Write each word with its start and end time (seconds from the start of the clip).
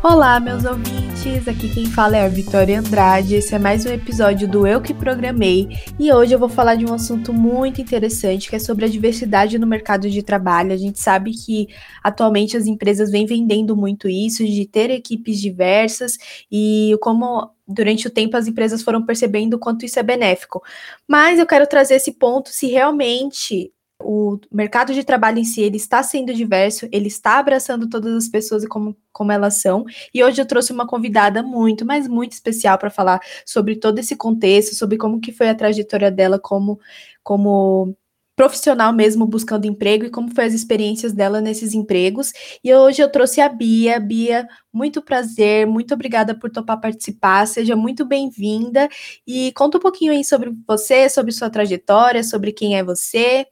Olá, 0.00 0.38
meus 0.38 0.64
ouvintes! 0.64 1.48
Aqui 1.48 1.68
quem 1.74 1.84
fala 1.84 2.16
é 2.16 2.24
a 2.24 2.28
Vitória 2.28 2.78
Andrade. 2.78 3.34
Esse 3.34 3.56
é 3.56 3.58
mais 3.58 3.84
um 3.84 3.88
episódio 3.88 4.46
do 4.46 4.64
Eu 4.64 4.80
Que 4.80 4.94
Programei 4.94 5.68
e 5.98 6.12
hoje 6.12 6.32
eu 6.32 6.38
vou 6.38 6.48
falar 6.48 6.76
de 6.76 6.86
um 6.86 6.94
assunto 6.94 7.32
muito 7.32 7.80
interessante 7.80 8.48
que 8.48 8.54
é 8.54 8.60
sobre 8.60 8.84
a 8.84 8.88
diversidade 8.88 9.58
no 9.58 9.66
mercado 9.66 10.08
de 10.08 10.22
trabalho. 10.22 10.72
A 10.72 10.76
gente 10.76 11.00
sabe 11.00 11.32
que 11.32 11.66
atualmente 12.00 12.56
as 12.56 12.66
empresas 12.66 13.10
vêm 13.10 13.26
vendendo 13.26 13.76
muito 13.76 14.08
isso, 14.08 14.46
de 14.46 14.66
ter 14.66 14.88
equipes 14.88 15.40
diversas 15.40 16.16
e 16.50 16.96
como 17.00 17.50
durante 17.66 18.06
o 18.06 18.10
tempo 18.10 18.36
as 18.36 18.46
empresas 18.46 18.82
foram 18.82 19.04
percebendo 19.04 19.54
o 19.54 19.58
quanto 19.58 19.84
isso 19.84 19.98
é 19.98 20.02
benéfico. 20.04 20.62
Mas 21.08 21.40
eu 21.40 21.46
quero 21.46 21.66
trazer 21.66 21.96
esse 21.96 22.12
ponto 22.12 22.50
se 22.50 22.68
realmente 22.68 23.72
o 24.00 24.38
mercado 24.52 24.94
de 24.94 25.02
trabalho 25.02 25.38
em 25.38 25.44
si 25.44 25.60
ele 25.60 25.76
está 25.76 26.02
sendo 26.02 26.32
diverso, 26.32 26.88
ele 26.92 27.08
está 27.08 27.38
abraçando 27.38 27.88
todas 27.88 28.14
as 28.14 28.28
pessoas 28.28 28.66
como, 28.66 28.96
como 29.12 29.32
elas 29.32 29.60
são. 29.60 29.84
E 30.14 30.22
hoje 30.22 30.40
eu 30.40 30.46
trouxe 30.46 30.72
uma 30.72 30.86
convidada 30.86 31.42
muito, 31.42 31.84
mas 31.84 32.06
muito 32.06 32.32
especial 32.32 32.78
para 32.78 32.90
falar 32.90 33.20
sobre 33.44 33.76
todo 33.76 33.98
esse 33.98 34.16
contexto, 34.16 34.74
sobre 34.74 34.96
como 34.96 35.20
que 35.20 35.32
foi 35.32 35.48
a 35.48 35.54
trajetória 35.54 36.10
dela 36.10 36.38
como, 36.38 36.78
como 37.24 37.96
profissional 38.38 38.92
mesmo 38.92 39.26
buscando 39.26 39.66
emprego 39.66 40.04
e 40.04 40.10
como 40.10 40.32
foi 40.32 40.44
as 40.44 40.54
experiências 40.54 41.12
dela 41.12 41.40
nesses 41.40 41.74
empregos. 41.74 42.32
E 42.62 42.72
hoje 42.72 43.02
eu 43.02 43.10
trouxe 43.10 43.40
a 43.40 43.48
Bia. 43.48 43.98
Bia, 43.98 44.46
muito 44.72 45.02
prazer, 45.02 45.66
muito 45.66 45.92
obrigada 45.92 46.38
por 46.38 46.48
topar 46.48 46.80
participar, 46.80 47.46
seja 47.48 47.74
muito 47.74 48.06
bem-vinda 48.06 48.88
e 49.26 49.52
conta 49.54 49.78
um 49.78 49.80
pouquinho 49.80 50.12
aí 50.12 50.24
sobre 50.24 50.52
você, 50.68 51.08
sobre 51.10 51.32
sua 51.32 51.50
trajetória, 51.50 52.22
sobre 52.22 52.52
quem 52.52 52.78
é 52.78 52.84
você. 52.84 53.44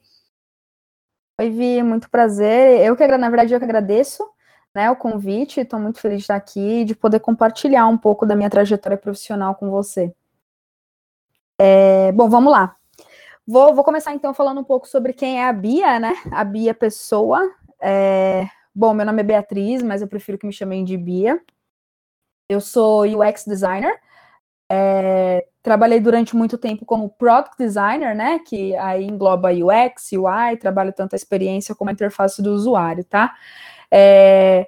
Oi, 1.39 1.51
Vi, 1.51 1.83
muito 1.83 2.09
prazer. 2.09 2.83
Eu 2.83 2.95
que, 2.95 3.05
na 3.05 3.29
verdade, 3.29 3.53
eu 3.53 3.59
que 3.59 3.65
agradeço 3.65 4.27
né, 4.73 4.89
o 4.89 4.95
convite, 4.95 5.59
estou 5.59 5.79
muito 5.79 5.99
feliz 5.99 6.17
de 6.17 6.23
estar 6.23 6.35
aqui 6.35 6.81
e 6.81 6.83
de 6.83 6.95
poder 6.95 7.19
compartilhar 7.19 7.85
um 7.85 7.95
pouco 7.95 8.25
da 8.25 8.35
minha 8.35 8.49
trajetória 8.49 8.97
profissional 8.97 9.53
com 9.53 9.69
você. 9.69 10.11
É, 11.59 12.11
bom, 12.13 12.27
vamos 12.27 12.51
lá. 12.51 12.75
Vou, 13.45 13.75
vou, 13.75 13.83
começar 13.83 14.15
então 14.15 14.33
falando 14.33 14.61
um 14.61 14.63
pouco 14.63 14.87
sobre 14.87 15.13
quem 15.13 15.39
é 15.39 15.47
a 15.47 15.53
Bia, 15.53 15.99
né? 15.99 16.15
A 16.31 16.43
Bia 16.43 16.73
Pessoa. 16.73 17.39
É, 17.79 18.47
bom, 18.73 18.91
meu 18.95 19.05
nome 19.05 19.21
é 19.21 19.23
Beatriz, 19.23 19.83
mas 19.83 20.01
eu 20.01 20.07
prefiro 20.07 20.39
que 20.39 20.47
me 20.47 20.53
chamem 20.53 20.83
de 20.83 20.97
Bia. 20.97 21.39
Eu 22.49 22.59
sou 22.59 23.03
UX 23.03 23.45
designer, 23.45 23.95
é, 24.69 25.45
trabalhei 25.63 25.99
durante 25.99 26.35
muito 26.35 26.57
tempo 26.57 26.85
como 26.85 27.09
product 27.09 27.55
designer, 27.57 28.15
né? 28.15 28.39
Que 28.39 28.75
aí 28.77 29.05
engloba 29.05 29.49
UX, 29.51 30.11
UI, 30.11 30.57
trabalho 30.59 30.93
tanto 30.93 31.13
a 31.13 31.15
experiência 31.15 31.75
como 31.75 31.89
a 31.89 31.93
interface 31.93 32.41
do 32.41 32.51
usuário, 32.51 33.03
tá? 33.03 33.33
É, 33.91 34.67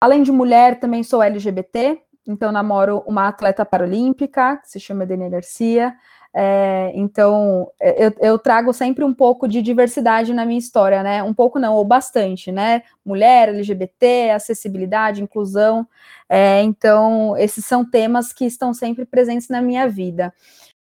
além 0.00 0.22
de 0.22 0.32
mulher, 0.32 0.78
também 0.78 1.02
sou 1.02 1.22
LGBT, 1.22 2.00
então 2.26 2.52
namoro 2.52 3.02
uma 3.06 3.28
atleta 3.28 3.64
paralímpica, 3.64 4.56
que 4.58 4.68
se 4.68 4.78
chama 4.80 5.06
Denia 5.06 5.28
Garcia. 5.28 5.94
É, 6.32 6.92
então, 6.94 7.70
é, 7.80 8.06
eu, 8.06 8.14
eu, 8.20 8.38
trago 8.38 8.72
sempre 8.72 9.04
um 9.04 9.12
pouco 9.12 9.48
de 9.48 9.60
diversidade 9.60 10.32
na 10.32 10.46
minha 10.46 10.58
história, 10.58 11.02
né? 11.02 11.22
Um 11.22 11.34
pouco 11.34 11.58
não, 11.58 11.74
ou 11.74 11.84
bastante, 11.84 12.52
né? 12.52 12.82
Mulher, 13.04 13.48
LGBT, 13.48 14.30
acessibilidade, 14.30 15.22
inclusão. 15.22 15.86
É, 16.28 16.62
então, 16.62 17.36
esses 17.36 17.64
são 17.64 17.84
temas 17.84 18.32
que 18.32 18.44
estão 18.44 18.72
sempre 18.72 19.04
presentes 19.04 19.48
na 19.48 19.60
minha 19.60 19.88
vida. 19.88 20.32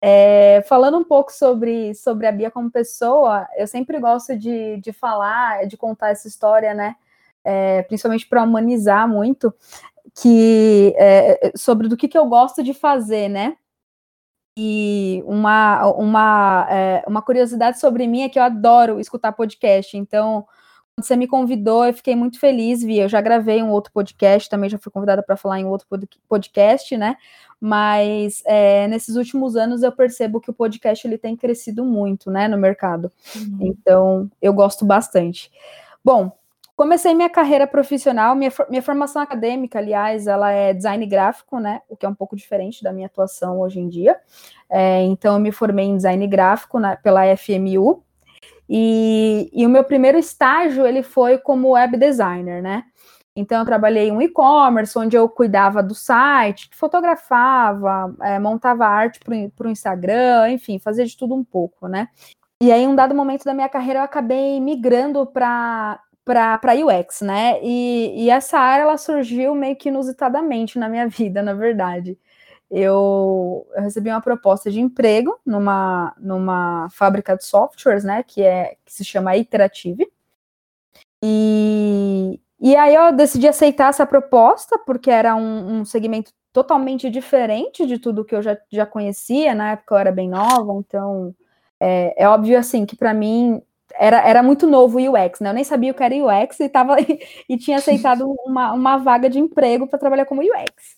É, 0.02 0.64
falando 0.70 0.98
um 0.98 1.04
pouco 1.04 1.32
sobre, 1.34 1.94
sobre 1.96 2.28
a 2.28 2.32
Bia 2.32 2.52
como 2.52 2.72
pessoa, 2.72 3.48
eu 3.58 3.68
sempre 3.68 4.00
gosto 4.00 4.38
de, 4.38 4.78
de 4.78 4.94
falar, 4.94 5.68
de 5.68 5.78
contar 5.78 6.12
essa 6.12 6.28
história, 6.28 6.74
né? 6.74 6.96
É, 7.44 7.84
principalmente 7.84 8.28
para 8.28 8.44
humanizar 8.44 9.08
muito, 9.08 9.54
que 10.16 10.94
é, 10.98 11.52
sobre 11.56 11.88
do 11.88 11.98
que, 11.98 12.08
que 12.08 12.18
eu 12.18 12.26
gosto 12.28 12.64
de 12.64 12.74
fazer, 12.74 13.30
né? 13.30 13.58
E 14.58 15.22
uma, 15.26 15.86
uma, 15.92 16.68
é, 16.70 17.04
uma 17.08 17.22
curiosidade 17.22 17.80
sobre 17.80 18.08
mim 18.08 18.22
é 18.22 18.30
que 18.30 18.40
eu 18.40 18.44
adoro 18.44 19.00
escutar 19.00 19.34
podcast. 19.34 19.98
Então, 19.98 20.46
quando 20.96 21.06
você 21.06 21.16
me 21.18 21.28
convidou, 21.28 21.86
eu 21.86 21.94
fiquei 21.94 22.16
muito 22.16 22.40
feliz, 22.40 22.82
Vi. 22.82 23.00
Eu 23.00 23.10
já 23.10 23.20
gravei 23.20 23.62
um 23.62 23.70
outro 23.70 23.92
podcast, 23.92 24.50
também 24.50 24.70
já 24.70 24.78
fui 24.78 24.90
convidada 24.90 25.22
para 25.22 25.36
falar 25.36 25.60
em 25.60 25.66
outro 25.66 25.86
podcast, 26.30 26.96
né? 26.96 27.18
Mas 27.60 28.42
é, 28.46 28.88
nesses 28.88 29.18
últimos 29.18 29.58
anos 29.58 29.84
eu 29.84 29.92
percebo 29.92 30.40
que 30.40 30.50
o 30.50 30.54
podcast 30.54 31.06
ele 31.06 31.18
tem 31.18 31.36
crescido 31.36 31.84
muito, 31.84 32.32
né, 32.32 32.48
no 32.48 32.58
mercado. 32.58 33.12
Uhum. 33.36 33.58
Então, 33.60 34.32
eu 34.42 34.54
gosto 34.54 34.86
bastante. 34.86 35.52
Bom, 36.04 36.32
Comecei 36.76 37.14
minha 37.14 37.30
carreira 37.30 37.66
profissional, 37.66 38.36
minha, 38.36 38.52
minha 38.70 38.82
formação 38.82 39.22
acadêmica, 39.22 39.80
aliás, 39.80 40.28
ela 40.28 40.52
é 40.52 40.74
design 40.74 41.06
gráfico, 41.06 41.58
né? 41.58 41.82
O 41.88 41.96
que 41.96 42.06
é 42.06 42.10
um 42.10 42.14
pouco 42.14 42.36
diferente 42.36 42.84
da 42.84 42.92
minha 42.92 43.08
atuação 43.08 43.62
hoje 43.62 43.80
em 43.80 43.88
dia. 43.88 44.20
É, 44.70 45.02
então, 45.04 45.36
eu 45.36 45.40
me 45.40 45.54
formei 45.54 45.86
em 45.86 45.96
design 45.96 46.28
gráfico 46.28 46.78
na, 46.78 46.98
pela 46.98 47.24
FMU. 47.38 48.04
E, 48.68 49.50
e 49.54 49.66
o 49.66 49.70
meu 49.70 49.86
primeiro 49.86 50.18
estágio, 50.18 50.86
ele 50.86 51.02
foi 51.02 51.38
como 51.38 51.72
web 51.72 51.96
designer, 51.96 52.62
né? 52.62 52.84
Então, 53.38 53.60
eu 53.60 53.66
trabalhei 53.66 54.10
em 54.10 54.12
um 54.12 54.22
e-commerce, 54.22 54.98
onde 54.98 55.16
eu 55.16 55.30
cuidava 55.30 55.82
do 55.82 55.96
site, 55.96 56.70
fotografava, 56.74 58.14
é, 58.22 58.38
montava 58.38 58.86
arte 58.86 59.20
para 59.22 59.68
o 59.68 59.72
Instagram, 59.72 60.52
enfim, 60.52 60.78
fazia 60.78 61.06
de 61.06 61.16
tudo 61.16 61.36
um 61.36 61.44
pouco, 61.44 61.88
né? 61.88 62.10
E 62.62 62.72
aí, 62.72 62.84
em 62.84 62.88
um 62.88 62.96
dado 62.96 63.14
momento 63.14 63.44
da 63.44 63.54
minha 63.54 63.68
carreira, 63.68 64.00
eu 64.00 64.04
acabei 64.04 64.60
migrando 64.62 65.26
para 65.26 66.00
para 66.26 66.74
UX, 66.74 67.22
né? 67.22 67.60
E, 67.64 68.26
e, 68.26 68.30
essa 68.32 68.58
área 68.58 68.84
ela 68.84 68.98
surgiu 68.98 69.54
meio 69.54 69.76
que 69.76 69.90
inusitadamente 69.90 70.80
na 70.80 70.90
minha 70.90 71.08
vida, 71.10 71.44
na 71.44 71.54
verdade. 71.54 72.18
Eu, 72.70 73.68
eu, 73.76 73.84
recebi 73.84 74.10
uma 74.10 74.22
proposta 74.22 74.72
de 74.72 74.82
emprego 74.82 75.40
numa, 75.46 76.16
numa 76.18 76.90
fábrica 76.92 77.38
de 77.38 77.46
softwares, 77.46 78.04
né? 78.04 78.24
Que, 78.24 78.42
é, 78.44 78.76
que 78.84 78.92
se 78.94 79.06
chama 79.06 79.38
Iterative. 79.38 80.12
E, 81.24 82.40
e 82.60 82.76
aí 82.76 82.96
eu 82.96 83.14
decidi 83.14 83.48
aceitar 83.48 83.90
essa 83.90 84.06
proposta, 84.06 84.80
porque 84.80 85.12
era 85.12 85.36
um, 85.36 85.82
um 85.82 85.86
segmento 85.86 86.32
totalmente 86.52 87.10
diferente 87.10 87.86
de 87.86 88.00
tudo 88.00 88.26
que 88.26 88.36
eu 88.36 88.42
já, 88.42 88.58
já 88.72 88.86
conhecia. 88.86 89.54
Na 89.54 89.72
época 89.74 89.96
eu 89.96 90.00
era 90.00 90.12
bem 90.12 90.30
nova, 90.30 90.74
então 90.80 91.36
é, 91.80 92.24
é 92.24 92.28
óbvio 92.28 92.58
assim 92.58 92.86
que 92.86 92.96
para 92.96 93.14
mim 93.14 93.62
era, 94.00 94.28
era 94.28 94.44
muito 94.44 94.68
novo 94.68 95.00
o 95.00 95.14
UX, 95.14 95.40
né? 95.40 95.50
Eu 95.50 95.54
nem 95.54 95.64
sabia 95.64 95.92
o 95.92 95.94
que 95.94 96.04
era 96.04 96.16
UX 96.16 96.60
e, 96.60 96.70
tava, 96.70 96.98
e 97.50 97.58
tinha 97.58 97.78
aceitado 97.78 98.30
uma, 98.46 98.74
uma 98.74 98.98
vaga 98.98 99.30
de 99.30 99.40
emprego 99.40 99.88
para 99.88 100.00
trabalhar 100.00 100.26
como 100.26 100.42
UX. 100.42 100.98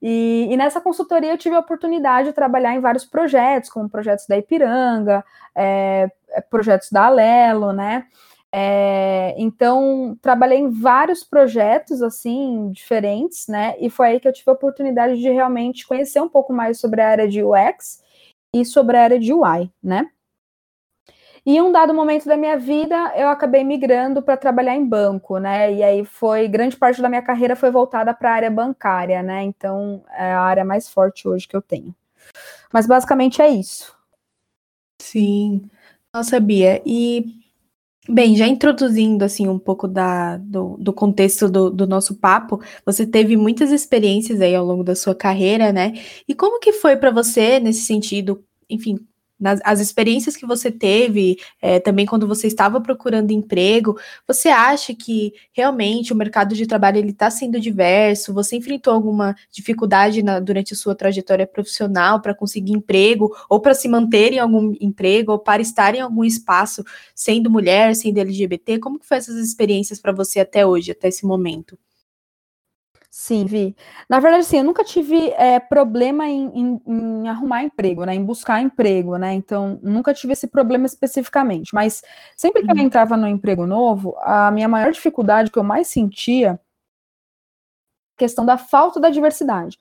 E, 0.00 0.48
e, 0.50 0.56
nessa 0.56 0.80
consultoria 0.80 1.32
eu 1.32 1.38
tive 1.38 1.56
a 1.56 1.60
oportunidade 1.60 2.28
de 2.28 2.34
trabalhar 2.34 2.74
em 2.74 2.80
vários 2.80 3.04
projetos, 3.04 3.68
como 3.68 3.88
projetos 3.88 4.26
da 4.28 4.38
Ipiranga, 4.38 5.24
é, 5.56 6.08
é, 6.30 6.40
projetos 6.40 6.90
da 6.90 7.06
Alelo, 7.06 7.72
né? 7.72 8.06
É, 8.50 9.34
então, 9.36 10.16
trabalhei 10.22 10.58
em 10.58 10.70
vários 10.70 11.22
projetos, 11.24 12.00
assim, 12.00 12.70
diferentes, 12.72 13.46
né? 13.48 13.74
E 13.78 13.90
foi 13.90 14.08
aí 14.08 14.20
que 14.20 14.28
eu 14.28 14.32
tive 14.32 14.50
a 14.50 14.54
oportunidade 14.54 15.20
de 15.20 15.28
realmente 15.30 15.86
conhecer 15.86 16.20
um 16.20 16.28
pouco 16.28 16.52
mais 16.52 16.78
sobre 16.80 17.00
a 17.00 17.08
área 17.08 17.28
de 17.28 17.42
UX 17.42 18.02
e 18.54 18.64
sobre 18.64 18.96
a 18.96 19.02
área 19.02 19.18
de 19.18 19.32
UI, 19.32 19.70
né? 19.82 20.08
E 21.44 21.56
em 21.56 21.60
um 21.62 21.72
dado 21.72 21.94
momento 21.94 22.26
da 22.26 22.36
minha 22.36 22.58
vida, 22.58 23.12
eu 23.16 23.28
acabei 23.28 23.64
migrando 23.64 24.22
para 24.22 24.36
trabalhar 24.36 24.74
em 24.74 24.84
banco, 24.84 25.38
né? 25.38 25.72
E 25.72 25.82
aí 25.82 26.04
foi 26.04 26.48
grande 26.48 26.76
parte 26.76 27.00
da 27.00 27.08
minha 27.08 27.22
carreira 27.22 27.56
foi 27.56 27.70
voltada 27.70 28.12
para 28.14 28.30
a 28.30 28.34
área 28.34 28.50
bancária, 28.50 29.22
né? 29.22 29.42
Então 29.42 30.02
é 30.10 30.32
a 30.32 30.40
área 30.40 30.64
mais 30.64 30.88
forte 30.88 31.26
hoje 31.26 31.46
que 31.46 31.56
eu 31.56 31.62
tenho. 31.62 31.94
Mas 32.72 32.86
basicamente 32.86 33.40
é 33.40 33.48
isso. 33.48 33.96
Sim. 35.00 35.70
Nossa, 36.12 36.40
Bia, 36.40 36.82
e 36.84 37.38
Bem, 38.10 38.34
já 38.34 38.46
introduzindo 38.46 39.22
assim 39.22 39.46
um 39.48 39.58
pouco 39.58 39.86
da, 39.86 40.38
do, 40.38 40.78
do 40.78 40.94
contexto 40.94 41.46
do, 41.46 41.68
do, 41.68 41.86
nosso 41.86 42.14
papo, 42.14 42.58
você 42.84 43.06
teve 43.06 43.36
muitas 43.36 43.70
experiências 43.70 44.40
aí 44.40 44.54
ao 44.54 44.64
longo 44.64 44.82
da 44.82 44.94
sua 44.94 45.14
carreira, 45.14 45.70
né? 45.72 45.92
E 46.26 46.34
como 46.34 46.58
que 46.58 46.72
foi 46.72 46.96
para 46.96 47.10
você 47.10 47.60
nesse 47.60 47.82
sentido, 47.82 48.42
enfim, 48.68 48.98
nas 49.38 49.60
as 49.64 49.80
experiências 49.80 50.36
que 50.36 50.46
você 50.46 50.70
teve, 50.70 51.38
é, 51.60 51.78
também 51.78 52.06
quando 52.06 52.26
você 52.26 52.46
estava 52.46 52.80
procurando 52.80 53.30
emprego, 53.30 53.98
você 54.26 54.48
acha 54.48 54.94
que 54.94 55.32
realmente 55.52 56.12
o 56.12 56.16
mercado 56.16 56.54
de 56.54 56.66
trabalho 56.66 56.98
ele 56.98 57.10
está 57.10 57.30
sendo 57.30 57.60
diverso? 57.60 58.34
Você 58.34 58.56
enfrentou 58.56 58.92
alguma 58.92 59.36
dificuldade 59.50 60.22
na, 60.22 60.40
durante 60.40 60.74
a 60.74 60.76
sua 60.76 60.94
trajetória 60.94 61.46
profissional 61.46 62.20
para 62.20 62.34
conseguir 62.34 62.72
emprego, 62.72 63.34
ou 63.48 63.60
para 63.60 63.74
se 63.74 63.88
manter 63.88 64.32
em 64.32 64.38
algum 64.38 64.74
emprego, 64.80 65.32
ou 65.32 65.38
para 65.38 65.62
estar 65.62 65.94
em 65.94 66.00
algum 66.00 66.24
espaço, 66.24 66.84
sendo 67.14 67.50
mulher, 67.50 67.94
sendo 67.94 68.18
LGBT? 68.18 68.78
Como 68.78 68.98
que 68.98 69.06
foi 69.06 69.18
essas 69.18 69.36
experiências 69.36 70.00
para 70.00 70.12
você 70.12 70.40
até 70.40 70.66
hoje, 70.66 70.90
até 70.92 71.08
esse 71.08 71.26
momento? 71.26 71.78
Sim, 73.20 73.46
Vi. 73.46 73.74
Na 74.08 74.20
verdade, 74.20 74.44
sim, 74.44 74.58
eu 74.58 74.64
nunca 74.64 74.84
tive 74.84 75.30
é, 75.32 75.58
problema 75.58 76.28
em, 76.28 76.46
em, 76.54 76.80
em, 76.86 77.28
arrumar 77.28 77.64
emprego, 77.64 78.04
né? 78.04 78.14
Em 78.14 78.24
buscar 78.24 78.62
emprego, 78.62 79.16
né? 79.16 79.34
Então, 79.34 79.76
nunca 79.82 80.14
tive 80.14 80.34
esse 80.34 80.46
problema 80.46 80.86
especificamente. 80.86 81.74
Mas 81.74 82.00
sempre 82.36 82.62
que 82.62 82.70
uhum. 82.70 82.78
eu 82.78 82.84
entrava 82.84 83.16
no 83.16 83.26
emprego 83.26 83.66
novo, 83.66 84.14
a 84.20 84.52
minha 84.52 84.68
maior 84.68 84.92
dificuldade 84.92 85.50
que 85.50 85.58
eu 85.58 85.64
mais 85.64 85.88
sentia 85.88 86.60
questão 88.16 88.46
da 88.46 88.56
falta 88.56 89.00
da 89.00 89.10
diversidade. 89.10 89.80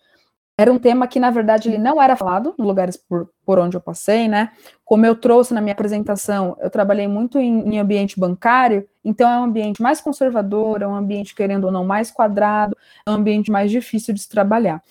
Era 0.60 0.74
um 0.74 0.80
tema 0.80 1.08
que, 1.08 1.20
na 1.20 1.30
verdade, 1.30 1.70
ele 1.70 1.78
não 1.78 2.02
era 2.02 2.16
falado 2.16 2.56
nos 2.58 2.68
lugares 2.68 2.98
por, 2.98 3.30
por 3.46 3.60
onde 3.60 3.78
eu 3.78 3.82
passei, 3.82 4.28
né? 4.28 4.52
Como 4.84 5.06
eu 5.06 5.16
trouxe 5.16 5.54
na 5.54 5.62
minha 5.62 5.74
apresentação, 5.74 6.58
eu 6.60 6.70
trabalhei 6.70 7.08
muito 7.08 7.38
em, 7.38 7.76
em, 7.76 7.80
ambiente 7.80 8.20
bancário, 8.20 8.88
então 9.06 9.30
é 9.30 9.40
um 9.40 9.44
ambiente 9.44 9.82
mais 9.84 10.02
conservador, 10.02 10.82
é 10.82 10.88
um 10.88 10.96
ambiente, 10.96 11.36
querendo 11.36 11.66
ou 11.66 11.72
não, 11.72 11.86
mais 11.86 12.10
quadrado, 12.10 12.76
é 13.06 13.12
um 13.12 13.14
ambiente 13.14 13.52
mais 13.52 13.70
difícil 13.70 14.16
de 14.16 14.20
se 14.20 14.28
trabalhar. 14.30 14.82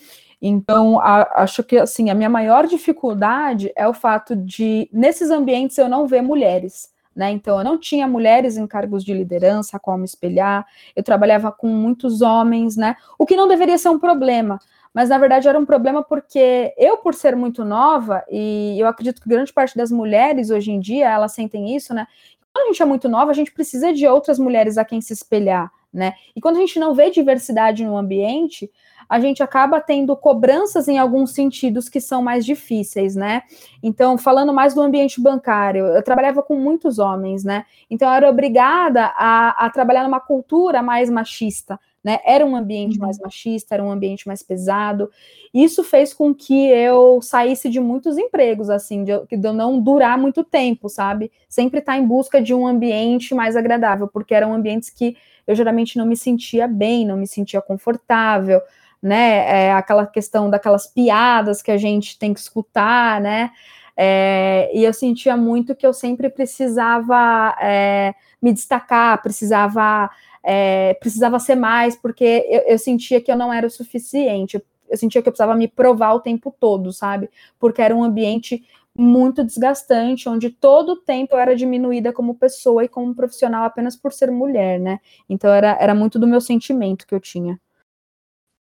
Então, 0.40 1.00
a, 1.00 1.42
acho 1.42 1.64
que 1.64 1.76
assim, 1.78 2.10
a 2.10 2.14
minha 2.14 2.30
maior 2.30 2.68
dificuldade 2.68 3.72
é 3.74 3.88
o 3.88 3.94
fato 3.94 4.36
de, 4.36 4.88
nesses 4.92 5.30
ambientes, 5.30 5.76
eu 5.78 5.88
não 5.88 6.06
ver 6.06 6.22
mulheres. 6.22 6.94
Né? 7.16 7.30
Então, 7.30 7.58
eu 7.58 7.64
não 7.64 7.78
tinha 7.78 8.06
mulheres 8.06 8.58
em 8.58 8.66
cargos 8.66 9.02
de 9.02 9.14
liderança 9.14 9.78
a 9.78 9.80
qual 9.80 9.96
me 9.96 10.04
espelhar, 10.04 10.66
eu 10.94 11.02
trabalhava 11.02 11.50
com 11.50 11.66
muitos 11.66 12.20
homens, 12.20 12.76
né? 12.76 12.94
O 13.18 13.24
que 13.24 13.34
não 13.34 13.48
deveria 13.48 13.78
ser 13.78 13.88
um 13.88 13.98
problema, 13.98 14.60
mas 14.96 15.10
na 15.10 15.19
verdade 15.19 15.46
era 15.46 15.58
um 15.58 15.66
problema 15.66 16.02
porque 16.02 16.72
eu, 16.78 16.96
por 16.96 17.12
ser 17.12 17.37
muito 17.37 17.66
nova, 17.66 18.25
e 18.31 18.81
eu 18.81 18.87
acredito 18.87 19.20
que 19.20 19.28
grande 19.28 19.52
parte 19.52 19.76
das 19.76 19.93
mulheres 19.93 20.48
hoje 20.48 20.70
em 20.72 20.81
dia 20.81 21.06
elas 21.10 21.32
sentem 21.34 21.76
isso, 21.76 21.93
né? 21.93 22.06
Quando 22.50 22.64
a 22.64 22.69
gente 22.69 22.81
é 22.81 22.87
muito 22.87 23.06
nova, 23.06 23.31
a 23.31 23.34
gente 23.34 23.52
precisa 23.52 23.93
de 23.93 24.06
outras 24.06 24.38
mulheres 24.38 24.78
a 24.78 24.87
quem 24.87 25.02
se 25.02 25.12
espelhar, 25.12 25.70
né? 25.93 26.14
E 26.34 26.40
quando 26.40 26.56
a 26.56 26.60
gente 26.60 26.78
não 26.78 26.94
vê 26.94 27.10
diversidade 27.10 27.84
no 27.84 27.94
ambiente, 27.94 28.70
a 29.06 29.20
gente 29.20 29.43
acaba 29.43 29.82
tendo 29.82 30.16
cobranças 30.16 30.88
em 30.88 30.96
alguns 30.96 31.32
sentidos 31.32 31.90
que 31.90 32.00
são 32.00 32.22
mais 32.22 32.46
difíceis, 32.46 33.14
né? 33.14 33.42
Então, 33.82 34.16
falando 34.16 34.50
mais 34.50 34.72
do 34.72 34.81
ambiente 34.81 35.20
bancário, 35.20 35.84
eu 35.84 36.02
trabalhava 36.02 36.42
com 36.42 36.56
muitos 36.56 36.99
homens, 36.99 37.44
né? 37.44 37.66
Então, 37.90 38.08
eu 38.08 38.14
era 38.14 38.31
obrigada 38.31 39.12
a, 39.14 39.66
a 39.66 39.69
trabalhar 39.69 40.04
numa 40.04 40.20
cultura 40.20 40.82
mais 40.82 41.10
machista, 41.10 41.78
né? 42.06 42.20
Era 42.24 42.46
um 42.46 42.54
ambiente 42.54 43.00
uhum. 43.00 43.04
mais 43.04 43.18
machista, 43.18 43.74
era 43.74 43.82
um 43.82 43.90
ambiente 43.90 44.28
mais 44.28 44.40
pesado. 44.40 45.10
Isso 45.52 45.82
fez 45.82 46.14
com 46.14 46.32
que 46.32 46.68
eu 46.68 47.20
saísse 47.20 47.68
de 47.68 47.80
muitos 47.80 48.16
empregos, 48.16 48.70
assim, 48.70 49.02
de, 49.02 49.10
de 49.28 49.44
eu 49.44 49.52
não 49.52 49.80
durar 49.80 50.16
muito 50.16 50.44
tempo, 50.44 50.88
sabe? 50.88 51.32
Sempre 51.48 51.80
estar 51.80 51.94
tá 51.94 51.98
em 51.98 52.06
busca 52.06 52.40
de 52.40 52.54
um 52.54 52.64
ambiente 52.64 53.34
mais 53.34 53.56
agradável, 53.56 54.06
porque 54.06 54.36
eram 54.36 54.54
ambientes 54.54 54.88
que 54.88 55.16
eu 55.48 55.56
geralmente 55.56 55.98
não 55.98 56.06
me 56.06 56.16
sentia 56.16 56.68
bem, 56.68 57.04
não 57.04 57.16
me 57.16 57.26
sentia 57.26 57.60
confortável, 57.60 58.60
né? 59.02 59.64
É, 59.64 59.72
aquela 59.72 60.06
questão 60.06 60.48
daquelas 60.48 60.86
piadas 60.86 61.60
que 61.60 61.72
a 61.72 61.76
gente 61.76 62.16
tem 62.20 62.32
que 62.32 62.38
escutar, 62.38 63.20
né? 63.20 63.50
É, 63.96 64.70
e 64.72 64.84
eu 64.84 64.92
sentia 64.92 65.36
muito 65.36 65.74
que 65.74 65.84
eu 65.84 65.92
sempre 65.92 66.30
precisava 66.30 67.56
é, 67.60 68.14
me 68.40 68.52
destacar, 68.52 69.20
precisava 69.20 70.08
é, 70.46 70.94
precisava 70.94 71.40
ser 71.40 71.56
mais, 71.56 71.96
porque 71.96 72.46
eu, 72.48 72.60
eu, 72.69 72.78
sentia 72.78 73.20
que 73.20 73.32
eu 73.32 73.37
não 73.37 73.52
era 73.52 73.66
o 73.66 73.70
suficiente, 73.70 74.62
eu 74.88 74.96
sentia 74.96 75.20
que 75.20 75.28
eu 75.28 75.32
precisava 75.32 75.56
me 75.56 75.66
provar 75.66 76.14
o 76.14 76.20
tempo 76.20 76.54
todo, 76.60 76.93
sabe? 76.93 77.28
Porque 77.58 77.82
era 77.82 77.94
um 77.94 78.04
ambiente 78.04 78.64
muito 78.96 79.44
desgastante, 79.44 80.28
onde 80.28 80.48
todo 80.48 80.93
o 80.93 80.96
tempo 80.96 81.34
eu 81.34 81.38
era 81.40 81.56
diminuída 81.56 82.12
como 82.12 82.37
pessoa 82.37 82.84
e 82.84 82.88
como 82.88 83.14
profissional 83.14 83.64
apenas 83.64 83.96
por 83.96 84.12
ser 84.12 84.31
mulher, 84.31 84.78
né? 84.78 85.00
Então 85.28 85.52
era, 85.52 85.76
era 85.81 85.94
muito 85.94 86.16
do 86.16 86.28
meu 86.28 86.40
sentimento 86.40 87.06
que 87.06 87.14
eu 87.14 87.20
tinha. 87.20 87.60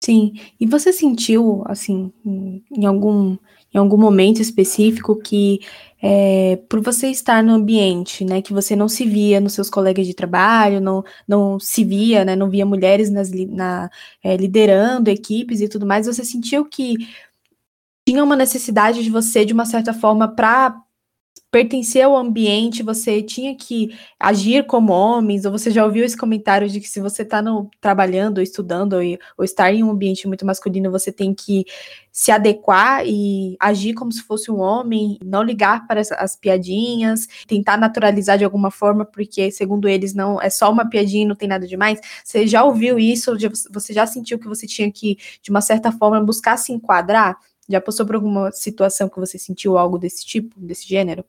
Sim, 0.03 0.33
e 0.59 0.65
você 0.65 0.91
sentiu, 0.91 1.63
assim, 1.67 2.11
em 2.25 2.85
algum, 2.85 3.37
em 3.73 3.77
algum 3.77 3.97
momento 3.97 4.41
específico 4.41 5.15
que, 5.15 5.59
é, 6.01 6.57
por 6.69 6.81
você 6.81 7.07
estar 7.07 7.41
no 7.43 7.53
ambiente, 7.53 8.25
né, 8.25 8.41
que 8.41 8.53
você 8.53 8.75
não 8.75 8.87
se 8.89 9.05
via 9.05 9.39
nos 9.39 9.53
seus 9.53 9.69
colegas 9.69 10.05
de 10.05 10.13
trabalho, 10.13 10.81
não, 10.81 11.03
não 11.27 11.59
se 11.59 11.83
via, 11.83 12.25
né, 12.25 12.35
não 12.35 12.49
via 12.49 12.65
mulheres 12.65 13.09
nas, 13.09 13.31
na, 13.31 13.89
é, 14.23 14.35
liderando 14.35 15.09
equipes 15.09 15.61
e 15.61 15.69
tudo 15.69 15.85
mais, 15.85 16.07
você 16.07 16.25
sentiu 16.25 16.65
que 16.65 16.95
tinha 18.07 18.23
uma 18.23 18.35
necessidade 18.35 19.03
de 19.03 19.09
você, 19.09 19.45
de 19.45 19.53
uma 19.53 19.65
certa 19.65 19.93
forma, 19.93 20.27
para 20.27 20.75
pertencer 21.51 22.03
ao 22.03 22.15
ambiente, 22.15 22.81
você 22.81 23.21
tinha 23.21 23.53
que 23.53 23.93
agir 24.17 24.65
como 24.65 24.93
homens, 24.93 25.43
ou 25.43 25.51
você 25.51 25.69
já 25.69 25.83
ouviu 25.85 26.05
esse 26.05 26.15
comentário 26.15 26.69
de 26.69 26.79
que 26.79 26.87
se 26.87 27.01
você 27.01 27.23
está 27.23 27.43
trabalhando, 27.81 28.37
ou 28.37 28.43
estudando, 28.43 28.93
ou, 28.93 29.01
ou, 29.37 29.43
estar 29.43 29.73
em 29.73 29.83
um 29.83 29.91
ambiente 29.91 30.27
muito 30.27 30.45
masculino, 30.45 30.89
você 30.89 31.11
tem 31.11 31.33
que 31.33 31.65
se 32.09 32.31
adequar 32.31 33.05
e 33.05 33.57
agir 33.59 33.93
como 33.93 34.13
se 34.13 34.23
fosse 34.23 34.49
um 34.49 34.59
homem, 34.59 35.17
não 35.23 35.43
ligar 35.43 35.85
para 35.87 35.99
as, 35.99 36.11
as 36.13 36.37
piadinhas, 36.37 37.27
tentar 37.45 37.77
naturalizar 37.77 38.37
de 38.37 38.45
alguma 38.45 38.71
forma, 38.71 39.03
porque, 39.05 39.51
segundo 39.51 39.89
eles, 39.89 40.13
não 40.13 40.41
é 40.41 40.49
só 40.49 40.71
uma 40.71 40.89
piadinha 40.89 41.27
não 41.27 41.35
tem 41.35 41.49
nada 41.49 41.67
demais. 41.67 41.99
Você 42.23 42.47
já 42.47 42.63
ouviu 42.63 42.97
isso? 42.97 43.33
Você 43.71 43.93
já 43.93 44.07
sentiu 44.07 44.39
que 44.39 44.47
você 44.47 44.65
tinha 44.65 44.89
que, 44.91 45.17
de 45.41 45.49
uma 45.49 45.61
certa 45.61 45.91
forma, 45.91 46.21
buscar 46.23 46.55
se 46.57 46.71
enquadrar? 46.71 47.37
Já 47.69 47.81
passou 47.81 48.05
por 48.05 48.15
alguma 48.15 48.51
situação 48.51 49.09
que 49.09 49.19
você 49.19 49.37
sentiu 49.37 49.77
algo 49.77 49.97
desse 49.97 50.25
tipo, 50.25 50.59
desse 50.59 50.87
gênero? 50.87 51.25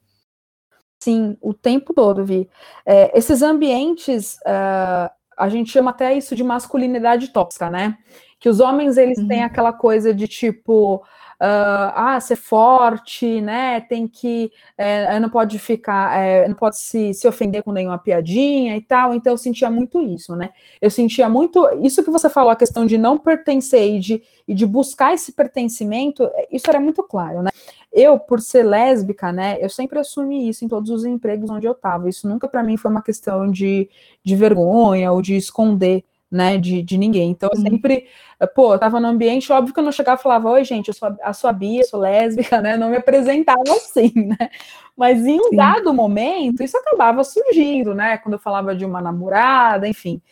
Sim, 1.02 1.37
o 1.40 1.52
tempo 1.52 1.93
todo, 1.93 2.25
Vi. 2.25 2.49
É, 2.87 3.19
esses 3.19 3.43
ambientes, 3.43 4.37
uh, 4.46 5.10
a 5.37 5.49
gente 5.49 5.72
chama 5.72 5.90
até 5.90 6.16
isso 6.16 6.37
de 6.37 6.44
masculinidade 6.44 7.32
tóxica, 7.32 7.69
né? 7.69 7.99
Que 8.38 8.49
os 8.49 8.60
homens, 8.60 8.96
eles 8.96 9.19
uhum. 9.19 9.26
têm 9.26 9.43
aquela 9.43 9.72
coisa 9.72 10.14
de 10.14 10.28
tipo, 10.28 11.02
uh, 11.43 11.93
ah, 11.97 12.21
ser 12.21 12.37
forte, 12.37 13.41
né? 13.41 13.81
Tem 13.81 14.06
que, 14.06 14.53
é, 14.79 15.19
não 15.19 15.29
pode 15.29 15.59
ficar, 15.59 16.17
é, 16.17 16.47
não 16.47 16.55
pode 16.55 16.79
se, 16.79 17.12
se 17.12 17.27
ofender 17.27 17.65
com 17.65 17.73
nenhuma 17.73 17.99
piadinha 17.99 18.77
e 18.77 18.81
tal. 18.81 19.12
Então 19.12 19.33
eu 19.33 19.37
sentia 19.37 19.69
muito 19.69 20.00
isso, 20.00 20.37
né? 20.37 20.50
Eu 20.81 20.91
sentia 20.91 21.29
muito, 21.29 21.69
isso 21.83 22.05
que 22.05 22.11
você 22.11 22.31
falou, 22.31 22.50
a 22.50 22.56
questão 22.56 22.87
de 22.87 22.97
não 22.97 23.19
pertencer 23.19 23.97
e 23.97 23.99
de, 23.99 24.23
e 24.47 24.55
de 24.55 24.65
buscar 24.65 25.15
esse 25.15 25.33
pertencimento, 25.33 26.31
isso 26.50 26.67
era 26.69 26.79
muito 26.79 27.03
claro, 27.03 27.43
né? 27.43 27.50
Eu, 27.93 28.19
por 28.19 28.41
ser 28.41 28.62
lésbica, 28.62 29.31
né, 29.31 29.59
eu 29.61 29.69
sempre 29.69 29.99
assumi 29.99 30.49
isso 30.49 30.65
em 30.65 30.69
todos 30.69 30.88
os 30.91 31.05
empregos 31.05 31.50
onde 31.50 31.67
eu 31.67 31.73
estava. 31.73 32.09
Isso 32.09 32.27
nunca 32.27 32.49
para 32.49 32.62
mim 32.62 32.79
foi 32.79 32.91
uma 32.91 33.03
questão 33.03 33.50
de, 33.50 33.91
de 34.25 34.35
vergonha 34.35 35.12
ou 35.12 35.21
de 35.21 35.37
esconder, 35.37 36.03
né, 36.32 36.56
de, 36.56 36.82
de 36.82 36.96
ninguém. 36.96 37.31
Então, 37.31 37.50
eu 37.52 37.61
sempre, 37.61 38.06
pô, 38.55 38.73
eu 38.73 38.79
tava 38.79 38.99
no 38.99 39.06
ambiente, 39.06 39.52
óbvio 39.52 39.75
que 39.75 39.79
eu 39.79 39.84
não 39.84 39.93
chegava 39.93 40.19
e 40.19 40.23
falava, 40.23 40.50
oi, 40.50 40.64
gente, 40.64 40.88
eu 40.88 40.94
sou 40.94 41.14
a, 41.23 41.32
sua 41.34 41.52
Bia, 41.52 41.84
sou 41.84 42.00
lésbica, 42.00 42.58
né, 42.62 42.76
não 42.76 42.88
me 42.88 42.96
apresentava 42.96 43.61
assim, 43.70 44.11
né. 44.17 44.49
Mas 44.96 45.26
em 45.26 45.38
um 45.38 45.50
Sim. 45.50 45.56
dado 45.56 45.93
momento, 45.93 46.62
isso 46.62 46.76
acabava 46.79 47.23
surgindo, 47.23 47.94
né, 47.94 48.17
quando 48.17 48.34
eu 48.34 48.38
falava 48.38 48.75
de 48.75 48.84
uma 48.87 49.02
namorada, 49.02 49.87
enfim. 49.87 50.23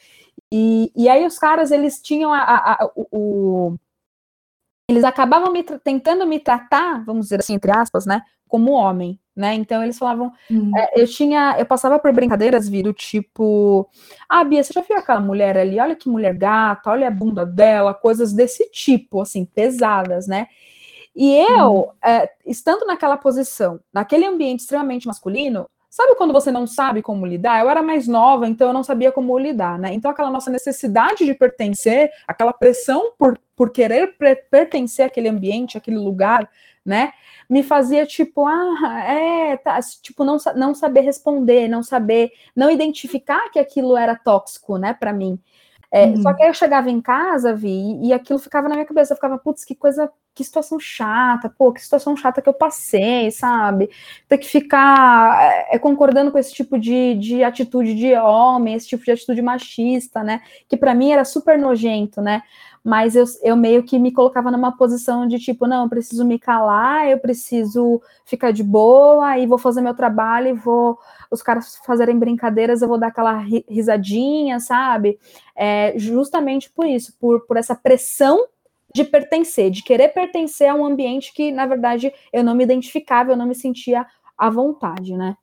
E, 0.51 0.91
e 0.97 1.09
aí 1.09 1.27
os 1.27 1.39
caras, 1.39 1.71
eles 1.71 2.01
tinham 2.01 2.33
a, 2.33 2.41
a, 2.41 2.73
a 2.73 2.91
o 2.97 3.77
eles 4.89 5.05
acabavam 5.05 5.53
me 5.53 5.63
tentando 5.63 6.27
me 6.27 6.41
tratar, 6.41 7.05
vamos 7.05 7.27
dizer 7.27 7.39
assim, 7.39 7.55
entre 7.55 7.71
aspas, 7.71 8.07
né, 8.07 8.23
como 8.49 8.73
homem, 8.73 9.21
né? 9.35 9.55
Então 9.55 9.83
eles 9.83 9.99
falavam, 9.99 10.33
uhum. 10.51 10.71
é, 10.77 11.01
eu 11.01 11.07
tinha, 11.07 11.57
eu 11.59 11.67
passava 11.67 11.99
por 11.99 12.13
brincadeiras, 12.13 12.69
vi 12.69 12.83
do 12.83 12.93
tipo, 12.93 13.89
ah, 14.29 14.45
Bia, 14.45 14.63
você 14.63 14.73
já 14.73 14.81
viu 14.83 14.97
aquela 14.97 15.21
mulher 15.21 15.57
ali? 15.57 15.79
Olha 15.79 15.97
que 15.97 16.09
mulher 16.09 16.35
gata, 16.35 16.91
olha 16.91 17.09
a 17.09 17.11
bunda 17.11 17.47
dela, 17.47 17.95
coisas 17.95 18.33
desse 18.33 18.71
tipo, 18.71 19.21
assim, 19.21 19.45
pesadas, 19.45 20.27
né? 20.27 20.47
E 21.15 21.35
eu, 21.35 21.73
uhum. 21.73 21.89
é, 22.05 22.31
estando 22.47 22.87
naquela 22.87 23.17
posição, 23.17 23.81
naquele 23.93 24.27
ambiente 24.27 24.61
extremamente 24.61 25.07
masculino, 25.07 25.69
Sabe 25.91 26.15
quando 26.15 26.33
você 26.33 26.53
não 26.53 26.69
sabe 26.69 27.03
como 27.03 27.27
lidar? 27.27 27.61
Eu 27.61 27.69
era 27.69 27.83
mais 27.83 28.07
nova, 28.07 28.47
então 28.47 28.69
eu 28.69 28.73
não 28.73 28.85
sabia 28.85 29.11
como 29.11 29.37
lidar, 29.37 29.77
né? 29.77 29.93
Então 29.93 30.09
aquela 30.09 30.31
nossa 30.31 30.49
necessidade 30.49 31.27
de 31.27 31.35
pertencer, 31.35 32.13
aquela 32.29 32.53
pressão 32.53 33.13
por, 33.19 33.37
por 33.57 33.71
querer 33.71 34.17
pertencer 34.49 35.05
àquele 35.05 35.29
ambiente, 35.29 35.77
àquele 35.77 35.99
lugar, 35.99 36.49
né? 36.87 37.13
Me 37.51 37.63
fazia 37.65 38.07
tipo, 38.07 38.47
ah, 38.47 39.05
é, 39.05 39.57
tá, 39.57 39.81
tipo, 40.03 40.25
não, 40.25 40.39
não 40.57 40.75
saber 40.75 41.01
responder, 41.01 41.69
não 41.69 41.83
saber, 41.83 42.31
não 42.55 42.71
identificar 42.71 43.51
que 43.51 43.59
aquilo 43.59 43.97
era 43.97 44.17
tóxico, 44.17 44.79
né, 44.79 44.95
para 44.95 45.13
mim. 45.13 45.39
É, 45.93 46.07
uhum. 46.07 46.23
Só 46.23 46.33
que 46.33 46.43
aí 46.43 46.49
eu 46.49 46.55
chegava 46.55 46.89
em 46.89 47.01
casa, 47.01 47.53
Vi, 47.53 47.99
e 48.01 48.13
aquilo 48.13 48.39
ficava 48.39 48.69
na 48.69 48.77
minha 48.77 48.87
cabeça. 48.87 49.13
Eu 49.13 49.17
ficava, 49.17 49.37
putz, 49.39 49.65
que 49.65 49.75
coisa, 49.75 50.11
que 50.35 50.45
situação 50.45 50.79
chata, 50.79 51.49
pô, 51.49 51.73
que 51.73 51.83
situação 51.83 52.17
chata 52.17 52.41
que 52.41 52.49
eu 52.49 52.55
passei, 52.55 53.31
sabe? 53.33 53.91
Ter 54.29 54.39
que 54.39 54.49
ficar 54.49 55.67
é, 55.71 55.79
concordando 55.79 56.31
com 56.31 56.39
esse 56.39 56.53
tipo 56.53 56.79
de, 56.79 57.15
de 57.17 57.43
atitude 57.43 57.95
de 57.95 58.15
homem, 58.15 58.75
esse 58.75 58.87
tipo 58.87 59.05
de 59.05 59.11
atitude 59.11 59.43
machista, 59.43 60.23
né? 60.23 60.43
Que 60.69 60.77
para 60.77 60.95
mim 60.95 61.11
era 61.11 61.25
super 61.25 61.59
nojento, 61.59 62.23
né? 62.23 62.43
mas 62.83 63.15
eu, 63.15 63.25
eu 63.43 63.57
meio 63.57 63.83
que 63.83 63.99
me 63.99 64.11
colocava 64.11 64.51
numa 64.51 64.77
posição 64.77 65.27
de 65.27 65.39
tipo, 65.39 65.67
não, 65.67 65.85
eu 65.85 65.89
preciso 65.89 66.25
me 66.25 66.39
calar, 66.39 67.09
eu 67.09 67.19
preciso 67.19 68.01
ficar 68.25 68.53
de 68.53 68.63
boa 68.63 69.39
e 69.39 69.47
vou 69.47 69.59
fazer 69.59 69.83
meu 69.83 69.95
trabalho 69.95 70.49
e 70.49 70.53
vou 70.55 70.99
os 71.31 71.43
caras 71.43 71.77
fazerem 71.85 72.19
brincadeiras, 72.19 72.83
eu 72.83 72.89
vou 72.89 72.99
dar 72.99 73.09
aquela 73.09 73.39
risadinha, 73.69 74.59
sabe? 74.59 75.19
É, 75.55 75.95
justamente 75.97 76.71
por 76.71 76.87
isso, 76.87 77.15
por, 77.19 77.47
por 77.47 77.57
essa 77.57 77.75
pressão 77.75 78.47
de 78.95 79.05
pertencer, 79.05 79.71
de 79.71 79.83
querer 79.83 80.09
pertencer 80.09 80.69
a 80.69 80.75
um 80.75 80.85
ambiente 80.85 81.33
que, 81.33 81.53
na 81.53 81.67
verdade, 81.67 82.13
eu 82.33 82.43
não 82.43 82.55
me 82.55 82.65
identificava, 82.65 83.31
eu 83.31 83.37
não 83.37 83.47
me 83.47 83.55
sentia 83.55 84.05
à 84.37 84.51
vontade, 84.51 85.17
né? 85.17 85.37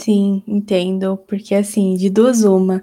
Sim, 0.00 0.42
entendo, 0.46 1.16
porque 1.26 1.54
assim, 1.54 1.94
de 1.94 2.10
duas 2.10 2.44
uma, 2.44 2.82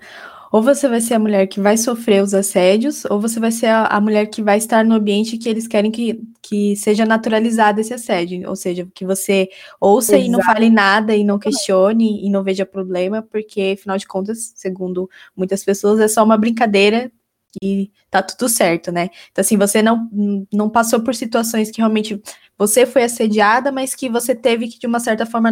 Ou 0.54 0.62
você 0.62 0.88
vai 0.88 1.02
ser 1.02 1.16
a 1.16 1.20
mulher 1.20 1.48
que 1.48 1.60
vai 1.60 1.76
sofrer 1.76 2.22
os 2.22 2.32
assédios, 2.32 3.06
ou 3.06 3.20
você 3.20 3.40
vai 3.40 3.52
ser 3.52 3.66
a, 3.66 3.88
a 3.88 4.00
mulher 4.00 4.28
que 4.28 4.40
vai 4.40 4.60
estar 4.60 4.86
no 4.86 4.94
ambiente 4.94 5.36
que 5.36 5.50
eles 5.50 5.66
querem 5.68 5.90
que, 5.90 6.22
que 6.44 6.76
seja 6.76 7.08
naturalizado 7.08 7.82
esse 7.82 7.92
assédio. 7.92 8.48
Ou 8.48 8.56
seja, 8.56 8.88
que 8.94 9.04
você 9.04 9.50
ouça 9.82 10.14
Exato. 10.14 10.28
e 10.28 10.32
não 10.32 10.44
fale 10.44 10.70
nada 10.70 11.16
e 11.16 11.24
não 11.24 11.40
questione 11.40 12.24
e 12.24 12.30
não 12.30 12.44
veja 12.44 12.68
problema, 12.68 13.24
porque, 13.24 13.74
afinal 13.80 13.98
de 13.98 14.06
contas, 14.06 14.54
segundo 14.56 15.10
muitas 15.36 15.66
pessoas, 15.66 16.00
é 16.00 16.08
só 16.08 16.24
uma 16.24 16.38
brincadeira 16.38 17.12
e 17.62 17.92
tá 18.10 18.22
tudo 18.24 18.50
certo, 18.50 18.92
né? 18.92 19.10
Então, 19.32 19.42
assim, 19.42 19.58
você 19.58 19.82
não, 19.82 20.10
não 20.52 20.70
passou 20.70 21.02
por 21.04 21.14
situações 21.16 21.72
que 21.72 21.78
realmente 21.80 22.22
você 22.58 22.86
foi 22.86 23.04
assediada, 23.04 23.72
mas 23.72 23.96
que 23.96 24.10
você 24.10 24.36
teve 24.36 24.68
que, 24.68 24.80
de 24.80 24.88
uma 24.88 25.00
certa 25.00 25.26
forma, 25.26 25.52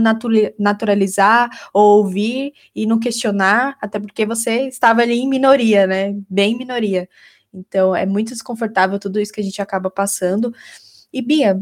naturalizar 0.59 1.49
ou 1.73 1.99
ouvir 1.99 2.53
e 2.75 2.85
não 2.85 2.99
questionar, 2.99 3.77
até 3.81 3.99
porque 3.99 4.25
você 4.25 4.67
estava 4.67 5.01
ali 5.01 5.19
em 5.19 5.27
minoria, 5.29 5.87
né? 5.87 6.13
Bem 6.29 6.57
minoria. 6.57 7.09
Então, 7.53 7.95
é 7.95 8.05
muito 8.05 8.29
desconfortável 8.29 8.97
tudo 8.99 9.19
isso 9.19 9.33
que 9.33 9.41
a 9.41 9.43
gente 9.43 9.61
acaba 9.61 9.89
passando. 9.89 10.53
E, 11.13 11.21
Bia, 11.21 11.61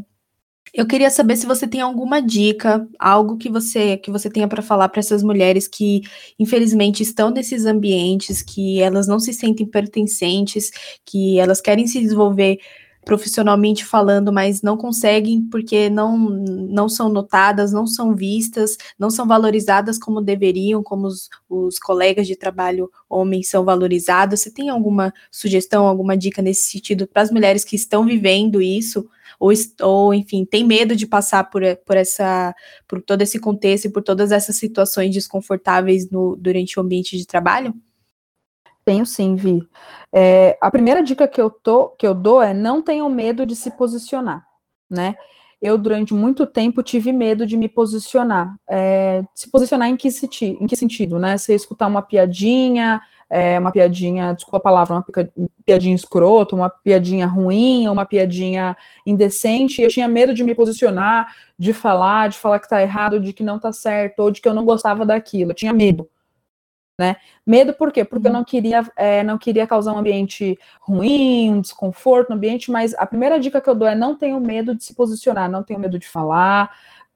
eu 0.74 0.86
queria 0.86 1.10
saber 1.10 1.36
se 1.36 1.46
você 1.46 1.68
tem 1.68 1.82
alguma 1.82 2.22
dica, 2.22 2.88
algo 2.98 3.38
que 3.38 3.50
você 3.50 3.98
que 3.98 4.12
você 4.12 4.30
tenha 4.30 4.48
para 4.48 4.62
falar 4.62 4.90
para 4.90 5.00
essas 5.00 5.24
mulheres 5.24 5.68
que 5.68 6.02
infelizmente 6.38 7.04
estão 7.04 7.30
nesses 7.30 7.66
ambientes, 7.66 8.42
que 8.42 8.80
elas 8.82 9.08
não 9.08 9.20
se 9.20 9.34
sentem 9.34 9.66
pertencentes, 9.66 10.72
que 11.06 11.40
elas 11.40 11.62
querem 11.62 11.88
se 11.88 12.00
desenvolver 12.00 12.60
profissionalmente 13.06 13.86
falando, 13.86 14.32
mas 14.32 14.62
não 14.62 14.78
conseguem 14.78 15.42
porque 15.50 15.90
não, 15.90 16.18
não 16.18 16.88
são 16.88 17.10
notadas, 17.10 17.72
não 17.72 17.88
são 17.88 18.14
vistas, 18.14 18.78
não 19.00 19.10
são 19.10 19.26
valorizadas 19.28 19.98
como 19.98 20.22
deveriam, 20.22 20.84
como 20.84 21.08
os, 21.08 21.30
os 21.50 21.80
colegas 21.80 22.28
de 22.28 22.36
trabalho 22.36 22.92
homens 23.10 23.50
são 23.50 23.64
valorizados. 23.66 24.42
Você 24.42 24.52
tem 24.52 24.70
alguma 24.70 25.14
sugestão, 25.32 25.88
alguma 25.88 26.16
dica 26.16 26.42
nesse 26.42 26.70
sentido 26.70 27.08
para 27.08 27.24
as 27.24 27.32
mulheres 27.32 27.64
que 27.64 27.76
estão 27.76 28.06
vivendo 28.06 28.62
isso? 28.62 29.10
Ou, 29.40 29.52
ou, 29.82 30.14
enfim, 30.14 30.46
tem 30.46 30.66
medo 30.66 30.96
de 30.96 31.08
passar 31.08 31.50
por, 31.50 31.62
por 31.86 31.96
essa, 31.96 32.54
por 32.88 33.02
todo 33.02 33.22
esse 33.22 33.40
contexto 33.40 33.86
e 33.86 33.92
por 33.92 34.04
todas 34.04 34.32
essas 34.32 34.58
situações 34.58 35.14
desconfortáveis 35.14 36.10
no, 36.10 36.36
durante 36.36 36.78
o 36.78 36.82
ambiente 36.82 37.18
de 37.18 37.26
trabalho? 37.26 37.74
Tenho 38.84 39.06
sim, 39.06 39.36
Vi. 39.36 39.62
É, 40.12 40.58
a 40.60 40.70
primeira 40.70 41.02
dica 41.02 41.28
que 41.28 41.40
eu, 41.40 41.50
tô, 41.50 41.90
que 41.90 42.06
eu 42.06 42.14
dou 42.14 42.42
é 42.42 42.54
não 42.54 42.82
tenham 42.82 43.10
medo 43.10 43.46
de 43.46 43.56
se 43.56 43.72
posicionar, 43.72 44.46
né? 44.90 45.16
Eu, 45.62 45.78
durante 45.78 46.14
muito 46.14 46.46
tempo, 46.48 46.82
tive 46.82 47.12
medo 47.12 47.46
de 47.46 47.58
me 47.58 47.68
posicionar. 47.68 48.56
É, 48.68 49.24
se 49.36 49.50
posicionar 49.52 49.90
em 49.90 49.98
que, 49.98 50.08
em 50.42 50.66
que 50.66 50.76
sentido, 50.76 51.20
né? 51.20 51.38
Você 51.38 51.54
escutar 51.54 51.88
uma 51.88 52.02
piadinha, 52.02 53.02
é, 53.30 53.60
uma 53.60 53.72
piadinha, 53.72 54.34
desculpa 54.34 54.58
a 54.58 54.62
palavra, 54.62 54.96
uma 54.96 55.06
piadinha 55.66 55.96
escrota, 55.96 56.56
uma 56.56 56.70
piadinha 56.70 57.28
ruim, 57.28 57.88
uma 57.88 58.06
piadinha 58.06 58.76
indecente, 59.06 59.82
e 59.82 59.86
eu 59.86 59.90
tinha 59.90 60.08
medo 60.08 60.34
de 60.34 60.44
me 60.44 60.56
posicionar, 60.56 61.34
de 61.58 61.74
falar, 61.74 62.30
de 62.30 62.38
falar 62.38 62.60
que 62.60 62.70
tá 62.70 62.82
errado, 62.82 63.20
de 63.20 63.34
que 63.34 63.44
não 63.44 63.60
tá 63.60 63.72
certo, 63.72 64.20
ou 64.20 64.32
de 64.32 64.42
que 64.42 64.48
eu 64.48 64.54
não 64.54 64.66
gostava 64.66 65.06
daquilo. 65.06 65.52
Eu 65.52 65.56
tinha 65.56 65.74
medo 65.74 66.10
né? 67.00 67.16
Medo 67.48 67.74
por 67.74 67.94
quê? 67.94 68.04
Porque 68.04 68.28
eu 68.28 68.34
não 68.34 68.44
queria, 68.44 68.86
é, 68.98 69.24
não 69.24 69.38
queria 69.38 69.66
causar 69.66 69.94
um 69.94 69.98
ambiente 69.98 70.60
ruim, 70.82 71.50
um 71.50 71.62
desconforto 71.62 72.30
no 72.30 72.36
ambiente, 72.36 72.70
mas 72.70 72.94
a 72.96 73.06
primeira 73.06 73.40
dica 73.40 73.62
que 73.62 73.70
eu 73.70 73.74
dou 73.74 73.88
é 73.88 73.96
não 73.96 74.16
tenho 74.16 74.38
medo 74.42 74.76
de 74.76 74.84
se 74.84 74.94
posicionar, 74.94 75.50
não 75.50 75.64
tenho 75.64 75.80
medo 75.80 75.98
de 75.98 76.06
falar, 76.06 76.70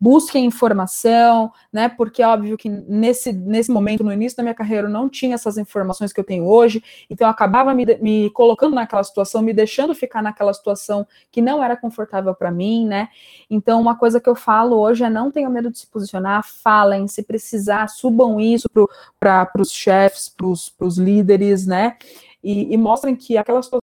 busquem 0.03 0.43
informação, 0.43 1.49
né? 1.71 1.87
Porque 1.87 2.21
é 2.21 2.27
óbvio 2.27 2.57
que 2.57 2.67
nesse, 2.67 3.31
nesse 3.31 3.71
momento, 3.71 4.03
no 4.03 4.11
início 4.11 4.35
da 4.35 4.43
minha 4.43 4.53
carreira, 4.53 4.87
eu 4.87 4.91
não 4.91 5.07
tinha 5.07 5.33
essas 5.33 5.57
informações 5.57 6.11
que 6.11 6.19
eu 6.19 6.25
tenho 6.25 6.45
hoje, 6.45 6.83
então 7.09 7.25
eu 7.25 7.31
acabava 7.31 7.73
me, 7.73 7.85
me 8.01 8.29
colocando 8.31 8.75
naquela 8.75 9.01
situação, 9.01 9.41
me 9.41 9.53
deixando 9.53 9.95
ficar 9.95 10.21
naquela 10.21 10.53
situação 10.53 11.07
que 11.31 11.41
não 11.41 11.63
era 11.63 11.77
confortável 11.77 12.35
para 12.35 12.51
mim, 12.51 12.85
né? 12.85 13.07
Então, 13.49 13.79
uma 13.79 13.97
coisa 13.97 14.19
que 14.19 14.29
eu 14.29 14.35
falo 14.35 14.77
hoje 14.77 15.05
é 15.05 15.09
não 15.09 15.31
tenham 15.31 15.49
medo 15.49 15.71
de 15.71 15.79
se 15.79 15.87
posicionar, 15.87 16.43
falem, 16.43 17.07
se 17.07 17.23
precisar, 17.23 17.87
subam 17.87 18.41
isso 18.41 18.67
para 19.17 19.49
os 19.57 19.71
chefes, 19.71 20.27
para 20.27 20.85
os 20.85 20.97
líderes, 20.97 21.65
né? 21.65 21.95
E, 22.43 22.73
e, 22.73 22.77
mostrem 22.77 23.15
que 23.15 23.37
aquela 23.37 23.63
situação 23.63 23.82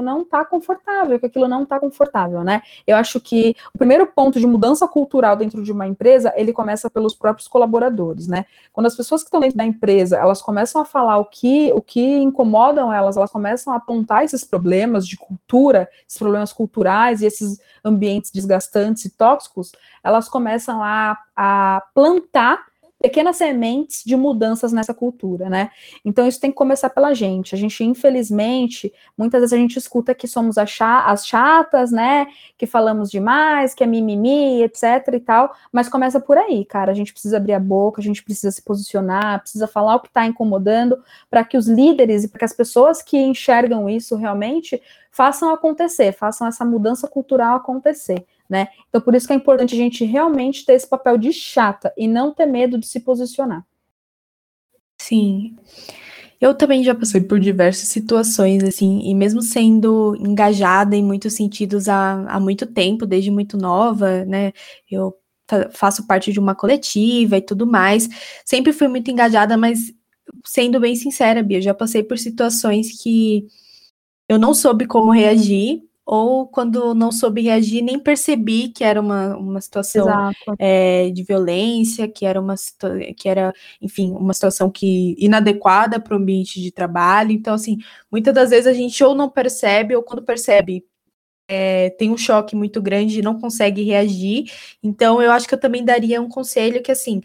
não 0.00 0.22
está 0.22 0.44
confortável, 0.44 1.18
que 1.18 1.26
aquilo 1.26 1.48
não 1.48 1.64
está 1.64 1.80
confortável, 1.80 2.44
né? 2.44 2.62
Eu 2.86 2.96
acho 2.96 3.18
que 3.18 3.56
o 3.74 3.78
primeiro 3.78 4.06
ponto 4.06 4.38
de 4.38 4.46
mudança 4.46 4.86
cultural 4.86 5.34
dentro 5.34 5.60
de 5.60 5.72
uma 5.72 5.88
empresa, 5.88 6.32
ele 6.36 6.52
começa 6.52 6.88
pelos 6.88 7.16
próprios 7.16 7.48
colaboradores, 7.48 8.28
né? 8.28 8.46
Quando 8.72 8.86
as 8.86 8.94
pessoas 8.94 9.22
que 9.22 9.26
estão 9.26 9.40
dentro 9.40 9.56
da 9.56 9.64
empresa, 9.64 10.16
elas 10.16 10.40
começam 10.40 10.80
a 10.80 10.84
falar 10.84 11.18
o 11.18 11.24
que, 11.24 11.72
o 11.74 11.82
que 11.82 12.00
incomodam 12.18 12.92
elas, 12.92 13.16
elas 13.16 13.32
começam 13.32 13.72
a 13.72 13.76
apontar 13.76 14.22
esses 14.22 14.44
problemas 14.44 15.04
de 15.04 15.16
cultura, 15.16 15.88
esses 16.06 16.18
problemas 16.18 16.52
culturais 16.52 17.20
e 17.20 17.26
esses 17.26 17.60
ambientes 17.84 18.30
desgastantes 18.30 19.04
e 19.06 19.10
tóxicos, 19.10 19.72
elas 20.04 20.28
começam 20.28 20.80
a, 20.80 21.18
a 21.34 21.82
plantar 21.92 22.66
pequenas 23.02 23.36
sementes 23.36 24.04
de 24.04 24.14
mudanças 24.14 24.72
nessa 24.72 24.94
cultura, 24.94 25.50
né? 25.50 25.70
Então 26.04 26.26
isso 26.28 26.40
tem 26.40 26.50
que 26.52 26.56
começar 26.56 26.88
pela 26.88 27.12
gente. 27.12 27.52
A 27.52 27.58
gente, 27.58 27.82
infelizmente, 27.82 28.92
muitas 29.18 29.40
vezes 29.40 29.52
a 29.52 29.56
gente 29.56 29.76
escuta 29.76 30.14
que 30.14 30.28
somos 30.28 30.56
as 30.56 30.70
chatas, 30.70 31.90
né? 31.90 32.28
Que 32.56 32.64
falamos 32.64 33.10
demais, 33.10 33.74
que 33.74 33.82
é 33.82 33.86
mimimi, 33.88 34.62
etc 34.62 35.14
e 35.14 35.18
tal, 35.20 35.52
mas 35.72 35.88
começa 35.88 36.20
por 36.20 36.38
aí, 36.38 36.64
cara. 36.64 36.92
A 36.92 36.94
gente 36.94 37.12
precisa 37.12 37.38
abrir 37.38 37.54
a 37.54 37.60
boca, 37.60 38.00
a 38.00 38.04
gente 38.04 38.22
precisa 38.22 38.52
se 38.52 38.62
posicionar, 38.62 39.40
precisa 39.40 39.66
falar 39.66 39.96
o 39.96 40.00
que 40.00 40.08
está 40.08 40.24
incomodando, 40.24 41.02
para 41.28 41.44
que 41.44 41.56
os 41.56 41.66
líderes 41.66 42.22
e 42.22 42.28
para 42.28 42.38
que 42.38 42.44
as 42.44 42.52
pessoas 42.52 43.02
que 43.02 43.18
enxergam 43.18 43.90
isso 43.90 44.14
realmente 44.14 44.80
façam 45.10 45.52
acontecer, 45.52 46.12
façam 46.12 46.46
essa 46.46 46.64
mudança 46.64 47.08
cultural 47.08 47.56
acontecer 47.56 48.24
né? 48.52 48.68
Então, 48.86 49.00
por 49.00 49.14
isso 49.14 49.26
que 49.26 49.32
é 49.32 49.36
importante 49.36 49.74
a 49.74 49.78
gente 49.78 50.04
realmente 50.04 50.66
ter 50.66 50.74
esse 50.74 50.86
papel 50.86 51.16
de 51.16 51.32
chata 51.32 51.90
e 51.96 52.06
não 52.06 52.34
ter 52.34 52.44
medo 52.44 52.78
de 52.78 52.86
se 52.86 53.00
posicionar. 53.00 53.66
Sim. 55.00 55.56
Eu 56.38 56.54
também 56.54 56.84
já 56.84 56.94
passei 56.94 57.22
por 57.22 57.40
diversas 57.40 57.88
situações, 57.88 58.62
assim, 58.62 59.00
e 59.04 59.14
mesmo 59.14 59.40
sendo 59.40 60.14
engajada 60.16 60.94
em 60.94 61.02
muitos 61.02 61.32
sentidos 61.32 61.88
há, 61.88 62.26
há 62.28 62.38
muito 62.38 62.66
tempo, 62.66 63.06
desde 63.06 63.30
muito 63.30 63.56
nova, 63.56 64.24
né? 64.26 64.52
Eu 64.90 65.16
faço 65.72 66.06
parte 66.06 66.30
de 66.30 66.38
uma 66.38 66.54
coletiva 66.54 67.38
e 67.38 67.40
tudo 67.40 67.66
mais. 67.66 68.08
Sempre 68.44 68.72
fui 68.72 68.88
muito 68.88 69.10
engajada, 69.10 69.56
mas 69.56 69.94
sendo 70.44 70.78
bem 70.78 70.94
sincera, 70.94 71.42
Bia, 71.42 71.58
eu 71.58 71.62
já 71.62 71.74
passei 71.74 72.02
por 72.02 72.18
situações 72.18 73.02
que 73.02 73.46
eu 74.28 74.38
não 74.38 74.52
soube 74.52 74.86
como 74.86 75.10
reagir 75.10 75.82
ou 76.04 76.46
quando 76.48 76.94
não 76.94 77.12
soube 77.12 77.42
reagir, 77.42 77.82
nem 77.82 77.98
percebi 77.98 78.68
que 78.68 78.82
era 78.82 79.00
uma, 79.00 79.36
uma 79.36 79.60
situação 79.60 80.06
é, 80.58 81.10
de 81.10 81.22
violência, 81.22 82.08
que 82.08 82.26
era 82.26 82.40
uma 82.40 82.54
que 83.16 83.28
era, 83.28 83.52
enfim, 83.80 84.10
uma 84.12 84.34
situação 84.34 84.70
que 84.70 85.14
inadequada 85.18 86.00
para 86.00 86.14
o 86.14 86.18
ambiente 86.18 86.60
de 86.60 86.72
trabalho. 86.72 87.32
Então, 87.32 87.54
assim, 87.54 87.78
muitas 88.10 88.34
das 88.34 88.50
vezes 88.50 88.66
a 88.66 88.72
gente 88.72 89.02
ou 89.04 89.14
não 89.14 89.30
percebe, 89.30 89.94
ou 89.94 90.02
quando 90.02 90.22
percebe, 90.22 90.84
é, 91.48 91.90
tem 91.90 92.10
um 92.10 92.16
choque 92.16 92.56
muito 92.56 92.80
grande 92.82 93.18
e 93.18 93.22
não 93.22 93.38
consegue 93.38 93.82
reagir. 93.82 94.44
Então, 94.82 95.22
eu 95.22 95.30
acho 95.30 95.46
que 95.48 95.54
eu 95.54 95.60
também 95.60 95.84
daria 95.84 96.20
um 96.20 96.28
conselho 96.28 96.82
que, 96.82 96.90
assim, 96.90 97.20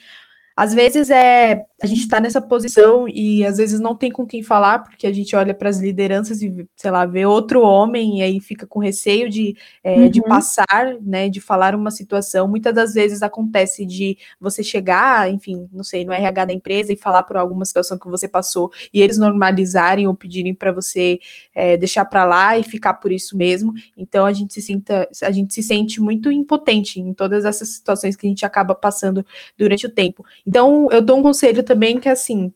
às 0.58 0.74
vezes 0.74 1.12
é 1.12 1.68
a 1.82 1.86
gente 1.86 2.02
está 2.02 2.20
nessa 2.20 2.42
posição 2.42 3.08
e 3.08 3.46
às 3.46 3.58
vezes 3.58 3.80
não 3.80 3.96
tem 3.96 4.12
com 4.12 4.26
quem 4.26 4.42
falar, 4.42 4.80
porque 4.80 5.06
a 5.06 5.14
gente 5.14 5.36
olha 5.36 5.54
para 5.54 5.70
as 5.70 5.80
lideranças 5.80 6.42
e, 6.42 6.68
sei 6.76 6.90
lá, 6.90 7.06
vê 7.06 7.24
outro 7.24 7.62
homem 7.62 8.18
e 8.18 8.22
aí 8.24 8.40
fica 8.40 8.66
com 8.66 8.80
receio 8.80 9.30
de, 9.30 9.56
é, 9.84 9.94
uhum. 9.94 10.10
de 10.10 10.20
passar, 10.24 10.96
né, 11.00 11.30
de 11.30 11.40
falar 11.40 11.76
uma 11.76 11.92
situação. 11.92 12.48
Muitas 12.48 12.74
das 12.74 12.96
vezes 12.96 13.22
acontece 13.22 13.86
de 13.86 14.18
você 14.42 14.64
chegar, 14.64 15.32
enfim, 15.32 15.70
não 15.72 15.84
sei, 15.84 16.04
no 16.04 16.12
RH 16.12 16.46
da 16.46 16.54
empresa 16.54 16.92
e 16.92 16.98
falar 16.98 17.22
por 17.22 17.38
alguma 17.38 17.64
situação 17.64 18.00
que 18.00 18.10
você 18.10 18.28
passou 18.28 18.72
e 18.92 19.00
eles 19.00 19.20
normalizarem 19.20 20.08
ou 20.08 20.16
pedirem 20.16 20.56
para 20.56 20.72
você 20.72 21.20
é, 21.54 21.78
deixar 21.78 22.06
para 22.06 22.26
lá 22.26 22.58
e 22.58 22.64
ficar 22.64 22.96
por 22.96 23.12
isso 23.12 23.38
mesmo. 23.38 23.72
Então 23.96 24.26
a 24.26 24.34
gente 24.34 24.52
se 24.52 24.64
sinta, 24.64 25.08
a 25.22 25.32
gente 25.32 25.54
se 25.54 25.62
sente 25.62 26.02
muito 26.02 26.32
impotente 26.32 27.00
em 27.00 27.14
todas 27.14 27.46
essas 27.46 27.70
situações 27.70 28.16
que 28.16 28.26
a 28.26 28.30
gente 28.30 28.48
acaba 28.48 28.74
passando 28.74 29.24
durante 29.56 29.86
o 29.86 29.90
tempo. 29.92 30.26
Então 30.48 30.88
eu 30.92 31.01
dou 31.01 31.20
um 31.20 31.24
conselho 31.24 31.62
também 31.62 32.00
que, 32.00 32.08
assim, 32.08 32.54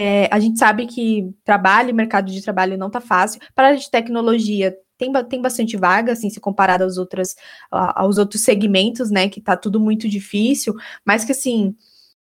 é, 0.00 0.28
a 0.32 0.40
gente 0.40 0.58
sabe 0.58 0.86
que 0.86 1.32
trabalho, 1.44 1.94
mercado 1.94 2.32
de 2.32 2.42
trabalho 2.42 2.76
não 2.76 2.90
tá 2.90 3.00
fácil. 3.00 3.40
Para 3.54 3.66
a 3.66 3.68
área 3.68 3.80
de 3.80 3.90
tecnologia, 3.90 4.76
tem, 4.98 5.12
tem 5.28 5.40
bastante 5.40 5.76
vaga, 5.76 6.12
assim, 6.12 6.28
se 6.28 6.40
comparado 6.40 6.84
aos, 6.84 6.98
outras, 6.98 7.36
aos 7.70 8.18
outros 8.18 8.42
segmentos, 8.42 9.10
né, 9.10 9.28
que 9.28 9.40
tá 9.40 9.56
tudo 9.56 9.78
muito 9.78 10.08
difícil, 10.08 10.74
mas 11.06 11.24
que, 11.24 11.32
assim, 11.32 11.74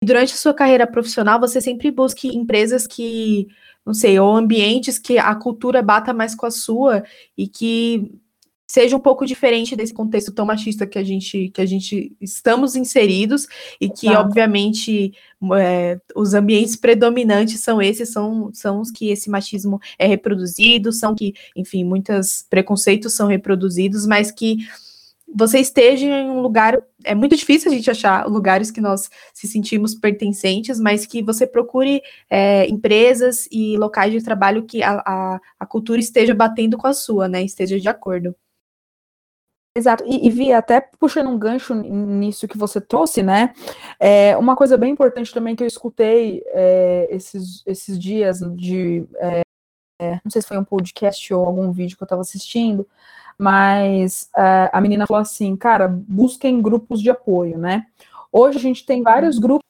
durante 0.03 0.33
a 0.33 0.37
sua 0.37 0.53
carreira 0.53 0.87
profissional, 0.87 1.39
você 1.39 1.61
sempre 1.61 1.91
busque 1.91 2.35
empresas 2.35 2.87
que, 2.87 3.47
não 3.85 3.93
sei, 3.93 4.19
ou 4.19 4.35
ambientes 4.35 4.97
que 4.97 5.17
a 5.17 5.35
cultura 5.35 5.81
bata 5.81 6.13
mais 6.13 6.33
com 6.35 6.45
a 6.45 6.51
sua 6.51 7.03
e 7.37 7.47
que 7.47 8.11
seja 8.67 8.97
um 8.97 8.99
pouco 8.99 9.25
diferente 9.25 9.75
desse 9.75 9.93
contexto 9.93 10.33
tão 10.33 10.45
machista 10.45 10.85
que 10.85 10.99
a 10.99 11.03
gente 11.03 11.49
que 11.49 11.61
a 11.61 11.65
gente 11.65 12.15
estamos 12.19 12.75
inseridos 12.75 13.47
e 13.79 13.89
que 13.89 14.07
tá. 14.07 14.19
obviamente 14.19 15.13
é, 15.57 15.97
os 16.13 16.33
ambientes 16.33 16.75
predominantes 16.75 17.61
são 17.61 17.81
esses 17.81 18.09
são 18.09 18.51
são 18.53 18.81
os 18.81 18.91
que 18.91 19.09
esse 19.09 19.29
machismo 19.29 19.79
é 19.97 20.05
reproduzido 20.05 20.91
são 20.91 21.15
que 21.15 21.33
enfim 21.55 21.85
muitos 21.85 22.45
preconceitos 22.49 23.13
são 23.13 23.27
reproduzidos 23.27 24.05
mas 24.05 24.31
que 24.31 24.57
você 25.33 25.59
esteja 25.59 26.05
em 26.05 26.29
um 26.29 26.39
lugar. 26.39 26.81
É 27.03 27.13
muito 27.13 27.35
difícil 27.35 27.69
a 27.69 27.75
gente 27.75 27.91
achar 27.91 28.25
lugares 28.27 28.71
que 28.71 28.79
nós 28.79 29.09
se 29.33 29.45
sentimos 29.45 29.93
pertencentes, 29.93 30.79
mas 30.79 31.05
que 31.05 31.21
você 31.21 31.45
procure 31.45 32.01
é, 32.29 32.65
empresas 32.67 33.47
e 33.51 33.77
locais 33.77 34.13
de 34.13 34.23
trabalho 34.23 34.63
que 34.63 34.81
a, 34.81 35.03
a, 35.05 35.41
a 35.59 35.65
cultura 35.65 35.99
esteja 35.99 36.33
batendo 36.33 36.77
com 36.77 36.87
a 36.87 36.93
sua, 36.93 37.27
né? 37.27 37.43
Esteja 37.43 37.77
de 37.77 37.89
acordo. 37.89 38.33
Exato, 39.77 40.03
e, 40.07 40.25
e 40.25 40.29
Vi, 40.31 40.51
até 40.51 40.81
puxando 40.81 41.29
um 41.29 41.37
gancho 41.37 41.75
nisso 41.75 42.47
que 42.47 42.57
você 42.57 42.81
trouxe, 42.81 43.21
né? 43.21 43.53
É, 43.99 44.35
uma 44.35 44.55
coisa 44.55 44.75
bem 44.75 44.91
importante 44.91 45.31
também 45.31 45.55
que 45.55 45.61
eu 45.61 45.67
escutei 45.67 46.41
é, 46.47 47.07
esses, 47.11 47.61
esses 47.63 47.99
dias 47.99 48.39
de. 48.55 49.05
É, 49.17 49.41
é 50.01 50.19
não 50.25 50.31
sei 50.31 50.41
se 50.41 50.47
foi 50.47 50.57
um 50.57 50.63
podcast 50.63 51.31
ou 51.31 51.45
algum 51.45 51.71
vídeo 51.71 51.95
que 51.95 52.01
eu 52.01 52.07
estava 52.07 52.21
assistindo, 52.21 52.87
mas 53.37 54.31
é, 54.35 54.71
a 54.73 54.81
menina 54.81 55.05
falou 55.05 55.21
assim, 55.21 55.55
cara, 55.55 55.87
busquem 55.87 56.59
grupos 56.59 56.99
de 56.99 57.11
apoio, 57.11 57.59
né? 57.59 57.85
Hoje 58.31 58.57
a 58.57 58.61
gente 58.61 58.83
tem 58.83 59.03
vários 59.03 59.37
grupos 59.37 59.61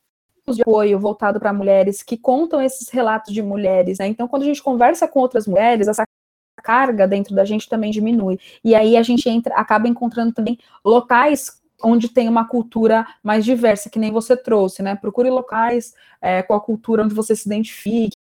de 0.47 0.61
apoio 0.61 0.97
voltado 0.97 1.37
para 1.37 1.51
mulheres 1.51 2.01
que 2.01 2.15
contam 2.15 2.61
esses 2.61 2.87
relatos 2.87 3.33
de 3.33 3.41
mulheres, 3.41 3.99
né? 3.99 4.07
Então, 4.07 4.25
quando 4.25 4.43
a 4.43 4.45
gente 4.45 4.63
conversa 4.63 5.05
com 5.05 5.19
outras 5.19 5.45
mulheres, 5.45 5.89
essa 5.89 6.05
carga 6.67 7.07
dentro 7.07 7.33
da 7.33 7.45
gente 7.45 7.69
também 7.69 7.91
diminui. 7.91 8.37
E 8.61 8.75
aí 8.75 8.97
a 8.97 9.03
gente 9.03 9.29
entra, 9.29 9.55
acaba 9.55 9.87
encontrando 9.87 10.33
também 10.33 10.59
locais 10.83 11.61
onde 11.81 12.09
tem 12.09 12.27
uma 12.27 12.45
cultura 12.45 13.07
mais 13.23 13.45
diversa, 13.45 13.89
que 13.89 13.99
nem 13.99 14.11
você 14.11 14.35
trouxe, 14.35 14.83
né? 14.83 14.95
Procure 14.95 15.29
locais 15.29 15.93
é, 16.21 16.41
com 16.41 16.53
a 16.53 16.59
cultura 16.59 17.03
onde 17.03 17.13
você 17.13 17.35
se 17.35 17.47
identifique, 17.47 18.16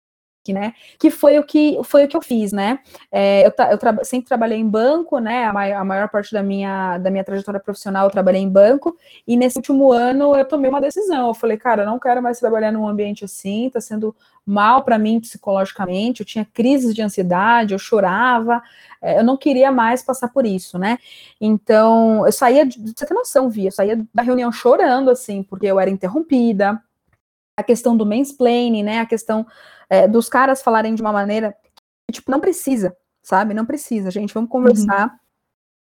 né? 0.50 0.72
Que 0.99 1.11
foi 1.11 1.38
o 1.38 1.44
que 1.44 1.78
foi 1.84 2.04
o 2.04 2.08
que 2.08 2.16
eu 2.16 2.22
fiz, 2.22 2.50
né? 2.50 2.78
É, 3.11 3.46
eu, 3.46 3.52
eu 3.70 3.78
tra 3.78 4.02
sempre 4.02 4.26
trabalhei 4.26 4.58
em 4.58 4.68
banco, 4.68 5.18
né? 5.18 5.44
A 5.44 5.52
maior, 5.52 5.80
a 5.80 5.84
maior, 5.84 6.08
parte 6.08 6.32
da 6.32 6.42
minha 6.42 6.96
da 6.99 7.11
minha 7.11 7.22
trajetória 7.22 7.61
profissional 7.61 8.06
eu 8.06 8.11
trabalhei 8.11 8.40
em 8.40 8.49
banco 8.49 8.96
e 9.26 9.37
nesse 9.37 9.58
último 9.58 9.92
ano 9.92 10.34
eu 10.34 10.44
tomei 10.46 10.70
uma 10.70 10.80
decisão. 10.80 11.28
Eu 11.28 11.34
falei, 11.34 11.58
cara, 11.58 11.82
eu 11.82 11.87
não 11.87 11.99
quero 11.99 12.22
mais 12.22 12.40
trabalhar 12.40 12.72
num 12.72 12.88
ambiente 12.88 13.25
assim, 13.25 13.68
tá 13.70 13.80
sendo 13.80 14.16
mal 14.44 14.82
para 14.82 14.99
mim 14.99 15.20
psicologicamente. 15.20 16.20
Eu 16.20 16.26
tinha 16.26 16.44
crises 16.44 16.94
de 16.94 17.02
ansiedade, 17.02 17.75
eu 17.75 17.78
chorava, 17.78 18.62
é, 19.00 19.18
eu 19.18 19.25
não 19.25 19.37
queria 19.37 19.70
mais 19.70 20.02
passar 20.02 20.28
por 20.28 20.46
isso, 20.46 20.78
né? 20.78 20.99
Então 21.40 22.25
eu 22.26 22.32
saía, 22.32 22.64
de, 22.64 22.78
você 22.78 23.06
tem 23.06 23.16
noção, 23.16 23.50
via, 23.50 23.68
eu 23.68 23.72
saía 23.72 24.04
da 24.14 24.22
reunião 24.22 24.50
chorando 24.50 25.11
assim, 25.11 25.42
porque 25.42 25.66
eu 25.66 25.78
era 25.78 25.90
interrompida. 25.90 26.82
A 27.56 27.62
questão 27.62 27.97
do 27.97 28.06
mansplaining, 28.06 28.82
né? 28.82 29.00
A 29.00 29.06
questão 29.06 29.47
é, 29.88 30.09
dos 30.09 30.28
caras 30.28 30.62
falarem 30.62 30.94
de 30.94 31.02
uma 31.02 31.12
maneira 31.12 31.54
que, 32.06 32.12
tipo, 32.12 32.30
não 32.30 32.40
precisa, 32.40 32.97
sabe? 33.23 33.54
Não 33.54 33.66
precisa, 33.66 34.11
gente. 34.11 34.32
Vamos 34.35 34.50
conversar. 34.50 35.09
Uhum. 35.09 35.23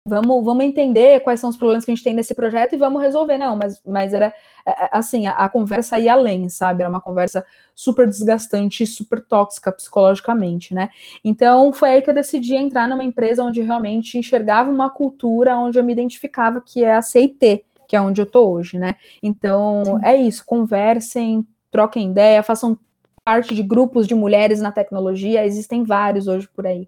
Vamos, 0.07 0.43
vamos 0.43 0.65
entender 0.65 1.19
quais 1.19 1.39
são 1.39 1.49
os 1.49 1.57
problemas 1.57 1.85
que 1.85 1.91
a 1.91 1.93
gente 1.95 2.03
tem 2.03 2.15
nesse 2.15 2.33
projeto 2.33 2.73
e 2.73 2.77
vamos 2.77 3.01
resolver. 3.01 3.37
Não, 3.37 3.55
mas, 3.55 3.79
mas 3.85 4.13
era 4.13 4.33
é, 4.65 4.85
é, 4.85 4.89
assim, 4.91 5.27
a, 5.27 5.33
a 5.33 5.49
conversa 5.49 5.99
ia 5.99 6.13
além, 6.13 6.49
sabe? 6.49 6.81
Era 6.81 6.89
uma 6.89 7.01
conversa 7.01 7.45
super 7.75 8.07
desgastante 8.07 8.87
super 8.87 9.21
tóxica 9.21 9.71
psicologicamente, 9.71 10.73
né? 10.73 10.89
Então 11.23 11.71
foi 11.71 11.89
aí 11.89 12.01
que 12.01 12.09
eu 12.09 12.13
decidi 12.13 12.55
entrar 12.55 12.87
numa 12.87 13.03
empresa 13.03 13.43
onde 13.43 13.61
realmente 13.61 14.17
enxergava 14.17 14.71
uma 14.71 14.89
cultura 14.89 15.55
onde 15.57 15.77
eu 15.77 15.83
me 15.83 15.93
identificava, 15.93 16.61
que 16.61 16.83
é 16.83 16.95
a 16.95 17.01
CIT, 17.01 17.63
que 17.87 17.95
é 17.95 18.01
onde 18.01 18.21
eu 18.21 18.25
tô 18.25 18.49
hoje, 18.49 18.79
né? 18.79 18.95
Então 19.21 19.83
Sim. 19.85 19.99
é 20.03 20.15
isso, 20.15 20.43
conversem, 20.45 21.45
troquem 21.71 22.11
ideia, 22.11 22.43
façam 22.43 22.77
parte 23.23 23.53
de 23.53 23.63
grupos 23.63 24.07
de 24.07 24.15
mulheres 24.15 24.59
na 24.59 24.71
tecnologia, 24.71 25.45
existem 25.45 25.83
vários 25.83 26.27
hoje 26.27 26.47
por 26.47 26.65
aí. 26.65 26.87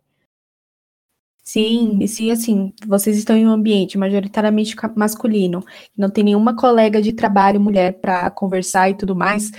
Sim, 1.44 1.98
e 2.00 2.08
se 2.08 2.30
assim, 2.30 2.72
vocês 2.88 3.18
estão 3.18 3.36
em 3.36 3.48
um 3.48 3.52
ambiente 3.52 3.98
majoritariamente 3.98 4.76
masculino, 4.96 5.64
não 5.98 6.10
tem 6.10 6.24
nenhuma 6.24 6.56
colega 6.56 7.02
de 7.02 7.14
trabalho 7.14 7.60
mulher 7.60 8.00
para 8.00 8.30
conversar 8.32 8.90
e 8.90 8.96
tudo 8.96 9.16
mais, 9.16 9.52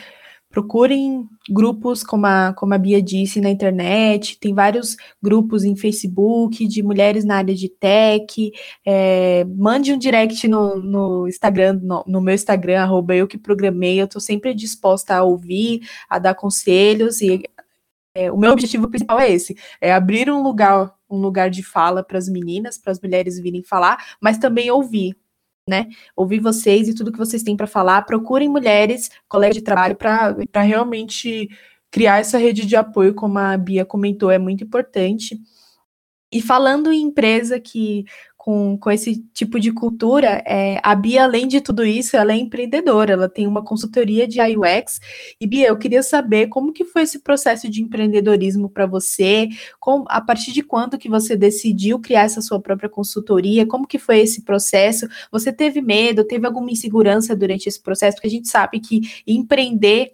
procurem 0.53 1.27
grupos, 1.51 2.05
como 2.05 2.27
a, 2.27 2.53
como 2.53 2.75
a 2.75 2.79
Bia 2.79 3.03
disse, 3.03 3.41
na 3.41 3.51
internet, 3.51 4.39
tem 4.39 4.55
vários 4.55 4.97
grupos 5.21 5.65
em 5.65 5.75
Facebook 5.75 6.69
de 6.69 6.83
mulheres 6.83 7.25
na 7.25 7.37
área 7.39 7.55
de 7.55 7.71
tech, 7.71 8.53
é, 8.87 9.45
mande 9.45 9.93
um 9.93 9.99
direct 9.99 10.47
no, 10.47 10.77
no 10.77 11.27
Instagram, 11.27 11.81
no, 11.83 12.05
no, 12.07 12.21
meu 12.21 12.35
Instagram, 12.35 12.83
arroba 12.83 13.17
eu 13.17 13.27
que 13.27 13.39
programei, 13.39 14.01
eu 14.01 14.05
estou 14.05 14.21
sempre 14.21 14.55
disposta 14.55 15.17
a 15.17 15.23
ouvir, 15.23 15.81
a 16.09 16.19
dar 16.19 16.35
conselhos, 16.35 17.23
e 17.23 17.43
é, 18.15 18.31
o 18.31 18.37
meu 18.37 18.53
objetivo 18.53 18.91
principal 18.91 19.19
é 19.19 19.33
esse, 19.33 19.57
é 19.81 19.91
abrir 19.91 20.31
um 20.31 20.43
lugar, 20.43 20.95
um 21.09 21.17
lugar 21.17 21.49
de 21.49 21.63
fala 21.63 22.05
para 22.05 22.19
as 22.19 22.29
meninas, 22.29 22.77
para 22.77 22.93
as 22.93 23.01
mulheres 23.01 23.41
virem 23.41 23.63
falar, 23.63 23.97
mas 24.21 24.37
também 24.37 24.71
ouvir, 24.71 25.17
né? 25.69 25.89
Ouvir 26.17 26.41
vocês 26.41 26.89
e 26.89 26.95
tudo 26.95 27.13
que 27.13 27.19
vocês 27.19 27.43
têm 27.43 27.57
para 27.57 27.67
falar. 27.67 28.03
Procurem 28.03 28.49
mulheres, 28.49 29.11
colegas 29.29 29.57
de 29.57 29.63
trabalho, 29.63 29.97
para 29.97 30.63
realmente 30.63 31.49
criar 31.91 32.21
essa 32.21 32.39
rede 32.39 32.67
de 32.67 32.75
apoio, 32.75 33.15
como 33.15 33.39
a 33.39 33.57
Bia 33.57 33.85
comentou, 33.85 34.31
é 34.31 34.39
muito 34.39 34.65
importante. 34.65 35.39
E 36.33 36.41
falando 36.41 36.91
em 36.91 37.03
empresa 37.03 37.61
que 37.61 38.05
com, 38.43 38.77
com 38.77 38.91
esse 38.91 39.25
tipo 39.33 39.61
de 39.61 39.71
cultura, 39.73 40.43
é, 40.45 40.81
a 40.83 40.97
Bia, 40.97 41.23
além 41.23 41.47
de 41.47 41.61
tudo 41.61 41.85
isso, 41.85 42.17
ela 42.17 42.33
é 42.33 42.37
empreendedora, 42.37 43.13
ela 43.13 43.29
tem 43.29 43.47
uma 43.47 43.63
consultoria 43.63 44.27
de 44.27 44.41
UX. 44.41 44.99
E 45.41 45.47
Bia, 45.47 45.69
eu 45.69 45.79
queria 45.79 46.03
saber 46.03 46.49
como 46.49 46.73
que 46.73 46.85
foi 46.85 47.03
esse 47.03 47.21
processo 47.21 47.71
de 47.71 47.81
empreendedorismo 47.81 48.69
para 48.69 48.85
você, 48.85 49.49
com, 49.79 50.05
a 50.09 50.21
partir 50.21 50.51
de 50.51 50.61
quando 50.61 50.99
que 50.99 51.09
você 51.09 51.37
decidiu 51.37 52.01
criar 52.01 52.23
essa 52.23 52.43
sua 52.43 52.59
própria 52.61 52.89
consultoria, 52.89 53.65
como 53.65 53.87
que 53.87 53.97
foi 53.97 54.19
esse 54.19 54.43
processo? 54.43 55.07
Você 55.31 55.53
teve 55.53 55.81
medo, 55.81 56.25
teve 56.25 56.45
alguma 56.45 56.73
insegurança 56.73 57.37
durante 57.37 57.69
esse 57.69 57.81
processo? 57.81 58.17
Porque 58.17 58.27
a 58.27 58.31
gente 58.31 58.49
sabe 58.49 58.81
que 58.81 59.03
empreender 59.25 60.11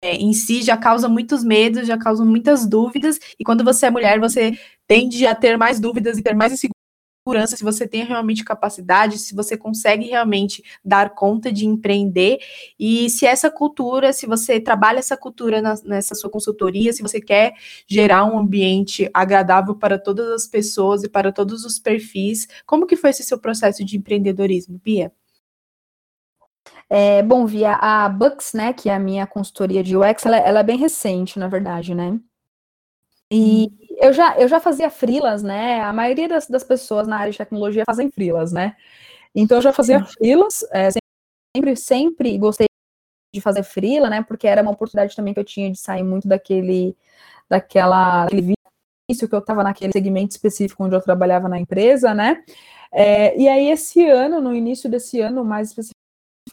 é, 0.00 0.14
em 0.14 0.32
si 0.32 0.62
já 0.62 0.76
causa 0.76 1.08
muitos 1.08 1.42
medos, 1.42 1.88
já 1.88 1.98
causa 1.98 2.24
muitas 2.24 2.64
dúvidas, 2.64 3.18
e 3.36 3.42
quando 3.42 3.64
você 3.64 3.86
é 3.86 3.90
mulher, 3.90 4.20
você 4.20 4.56
tende 4.86 5.26
a 5.26 5.34
ter 5.34 5.58
mais 5.58 5.80
dúvidas 5.80 6.16
e 6.16 6.22
ter 6.22 6.36
mais 6.36 6.52
insegurança 6.52 6.79
segurança, 7.30 7.56
se 7.56 7.62
você 7.64 7.86
tem 7.86 8.04
realmente 8.04 8.44
capacidade, 8.44 9.18
se 9.18 9.34
você 9.34 9.56
consegue 9.56 10.06
realmente 10.06 10.62
dar 10.84 11.10
conta 11.14 11.52
de 11.52 11.64
empreender 11.64 12.38
e 12.78 13.08
se 13.08 13.24
essa 13.24 13.50
cultura, 13.50 14.12
se 14.12 14.26
você 14.26 14.60
trabalha 14.60 14.98
essa 14.98 15.16
cultura 15.16 15.62
na, 15.62 15.74
nessa 15.84 16.14
sua 16.14 16.30
consultoria, 16.30 16.92
se 16.92 17.02
você 17.02 17.20
quer 17.20 17.54
gerar 17.86 18.24
um 18.24 18.38
ambiente 18.38 19.08
agradável 19.14 19.74
para 19.76 19.98
todas 19.98 20.28
as 20.30 20.46
pessoas 20.46 21.04
e 21.04 21.08
para 21.08 21.32
todos 21.32 21.64
os 21.64 21.78
perfis, 21.78 22.48
como 22.66 22.86
que 22.86 22.96
foi 22.96 23.10
esse 23.10 23.22
seu 23.22 23.38
processo 23.38 23.84
de 23.84 23.96
empreendedorismo, 23.96 24.80
Bia? 24.82 25.12
É, 26.88 27.22
bom, 27.22 27.46
via 27.46 27.74
a 27.74 28.08
Bux, 28.08 28.52
né, 28.52 28.72
que 28.72 28.88
é 28.88 28.94
a 28.94 28.98
minha 28.98 29.26
consultoria 29.26 29.82
de 29.82 29.96
UX, 29.96 30.26
ela, 30.26 30.36
ela 30.36 30.60
é 30.60 30.62
bem 30.64 30.76
recente, 30.76 31.38
na 31.38 31.46
verdade, 31.46 31.94
né? 31.94 32.18
E 33.30 33.70
hum 33.72 33.80
eu 34.00 34.12
já, 34.14 34.34
eu 34.38 34.48
já 34.48 34.58
fazia 34.58 34.90
frilas, 34.90 35.42
né? 35.42 35.80
A 35.82 35.92
maioria 35.92 36.26
das, 36.26 36.46
das 36.48 36.64
pessoas 36.64 37.06
na 37.06 37.18
área 37.18 37.30
de 37.30 37.36
tecnologia 37.38 37.84
fazem 37.84 38.10
frilas, 38.10 38.50
né? 38.50 38.74
Então 39.34 39.58
eu 39.58 39.62
já 39.62 39.72
fazia 39.72 40.02
frilas, 40.04 40.64
é, 40.72 40.88
sempre, 41.56 41.76
sempre 41.76 42.38
gostei 42.38 42.66
de 43.34 43.40
fazer 43.40 43.62
frila, 43.62 44.08
né? 44.08 44.22
Porque 44.22 44.48
era 44.48 44.62
uma 44.62 44.72
oportunidade 44.72 45.14
também 45.14 45.34
que 45.34 45.40
eu 45.40 45.44
tinha 45.44 45.70
de 45.70 45.78
sair 45.78 46.02
muito 46.02 46.26
daquele, 46.26 46.96
daquela, 47.48 48.24
daquele 48.24 48.54
vício 49.10 49.28
que 49.28 49.34
eu 49.34 49.40
estava 49.40 49.62
naquele 49.62 49.92
segmento 49.92 50.32
específico 50.32 50.82
onde 50.82 50.96
eu 50.96 51.02
trabalhava 51.02 51.48
na 51.48 51.60
empresa, 51.60 52.14
né? 52.14 52.42
É, 52.92 53.38
e 53.38 53.48
aí 53.48 53.70
esse 53.70 54.04
ano, 54.08 54.40
no 54.40 54.54
início 54.54 54.90
desse 54.90 55.20
ano, 55.20 55.44
mais 55.44 55.68
especificamente 55.68 55.99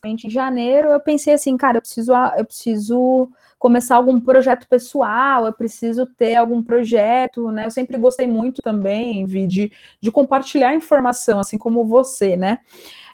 em 0.05 0.29
janeiro, 0.29 0.89
eu 0.89 0.99
pensei 0.99 1.33
assim, 1.33 1.55
cara, 1.57 1.77
eu 1.77 1.81
preciso, 1.81 2.13
eu 2.37 2.45
preciso 2.45 3.29
começar 3.59 3.95
algum 3.95 4.19
projeto 4.19 4.67
pessoal, 4.67 5.45
eu 5.45 5.53
preciso 5.53 6.05
ter 6.05 6.35
algum 6.35 6.61
projeto, 6.61 7.51
né? 7.51 7.65
Eu 7.65 7.71
sempre 7.71 7.97
gostei 7.97 8.27
muito 8.27 8.61
também, 8.61 9.25
Vi, 9.25 9.47
de, 9.47 9.71
de 9.99 10.11
compartilhar 10.11 10.75
informação, 10.75 11.39
assim 11.39 11.57
como 11.57 11.83
você, 11.85 12.37
né? 12.37 12.59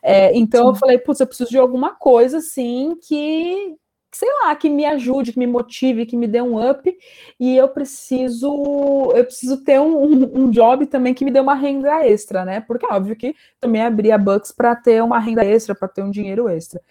É, 0.01 0.35
então 0.37 0.63
Sim. 0.63 0.69
eu 0.69 0.75
falei, 0.75 0.97
putz, 0.97 1.21
eu 1.21 1.27
preciso 1.27 1.49
de 1.49 1.57
alguma 1.57 1.95
coisa 1.95 2.39
assim 2.39 2.97
que, 3.01 3.75
sei 4.17 4.29
lá, 4.43 4.55
que 4.55 4.69
me 4.69 4.85
ajude, 4.85 5.33
que 5.33 5.39
me 5.39 5.47
motive, 5.47 6.05
que 6.05 6.15
me 6.15 6.27
dê 6.27 6.41
um 6.41 6.69
up, 6.69 6.97
e 7.39 7.57
eu 7.57 7.67
preciso, 7.67 9.11
eu 9.15 9.23
preciso 9.25 9.63
ter 9.63 9.79
um, 9.79 10.45
um, 10.45 10.49
job 10.49 10.85
também 10.85 11.13
que 11.13 11.25
me 11.25 11.31
dê 11.31 11.39
uma 11.39 11.55
renda 11.55 12.05
extra, 12.05 12.45
né? 12.45 12.61
Porque 12.61 12.85
é 12.85 12.93
óbvio 12.93 13.15
que 13.15 13.35
também 13.59 13.81
abri 13.81 14.11
a 14.11 14.17
Bucks 14.17 14.51
para 14.51 14.75
ter 14.75 15.01
uma 15.01 15.19
renda 15.19 15.43
extra, 15.43 15.73
para 15.73 15.87
ter 15.87 16.03
um 16.03 16.11
dinheiro 16.11 16.47
extra. 16.47 16.81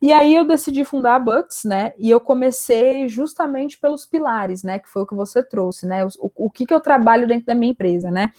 E 0.00 0.12
aí 0.12 0.34
eu 0.34 0.44
decidi 0.44 0.84
fundar 0.84 1.16
a 1.16 1.18
Bucks, 1.18 1.64
né? 1.64 1.92
E 1.98 2.10
eu 2.10 2.20
comecei 2.20 3.08
justamente 3.08 3.78
pelos 3.78 4.06
pilares, 4.06 4.62
né? 4.62 4.78
Que 4.78 4.88
foi 4.88 5.02
o 5.02 5.06
que 5.06 5.14
você 5.14 5.42
trouxe, 5.42 5.86
né? 5.86 6.04
O, 6.04 6.46
o 6.46 6.50
que, 6.50 6.66
que 6.66 6.74
eu 6.74 6.80
trabalho 6.80 7.26
dentro 7.26 7.46
da 7.46 7.54
minha 7.54 7.72
empresa, 7.72 8.10
né? 8.10 8.32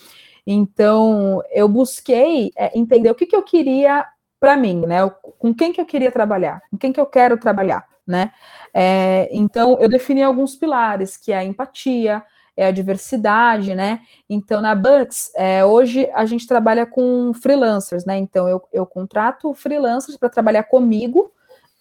Então, 0.45 1.41
eu 1.51 1.67
busquei 1.69 2.51
é, 2.57 2.77
entender 2.77 3.09
o 3.09 3.15
que, 3.15 3.25
que 3.25 3.35
eu 3.35 3.43
queria 3.43 4.05
para 4.39 4.57
mim, 4.57 4.85
né? 4.85 5.09
Com 5.39 5.53
quem 5.53 5.71
que 5.71 5.79
eu 5.79 5.85
queria 5.85 6.11
trabalhar, 6.11 6.61
com 6.69 6.77
quem 6.77 6.91
que 6.91 6.99
eu 6.99 7.05
quero 7.05 7.37
trabalhar, 7.37 7.87
né? 8.05 8.31
É, 8.73 9.29
então, 9.31 9.77
eu 9.79 9.89
defini 9.89 10.21
alguns 10.23 10.55
pilares, 10.55 11.17
que 11.17 11.31
é 11.31 11.37
a 11.37 11.43
empatia, 11.43 12.23
é 12.55 12.65
a 12.65 12.71
diversidade, 12.71 13.73
né? 13.73 14.01
Então, 14.29 14.61
na 14.61 14.75
Bucks, 14.75 15.31
é, 15.35 15.65
hoje 15.65 16.09
a 16.13 16.25
gente 16.25 16.47
trabalha 16.47 16.85
com 16.85 17.33
freelancers, 17.33 18.05
né? 18.05 18.17
Então, 18.17 18.47
eu, 18.47 18.61
eu 18.71 18.85
contrato 18.85 19.53
freelancers 19.53 20.17
para 20.17 20.29
trabalhar 20.29 20.63
comigo, 20.63 21.31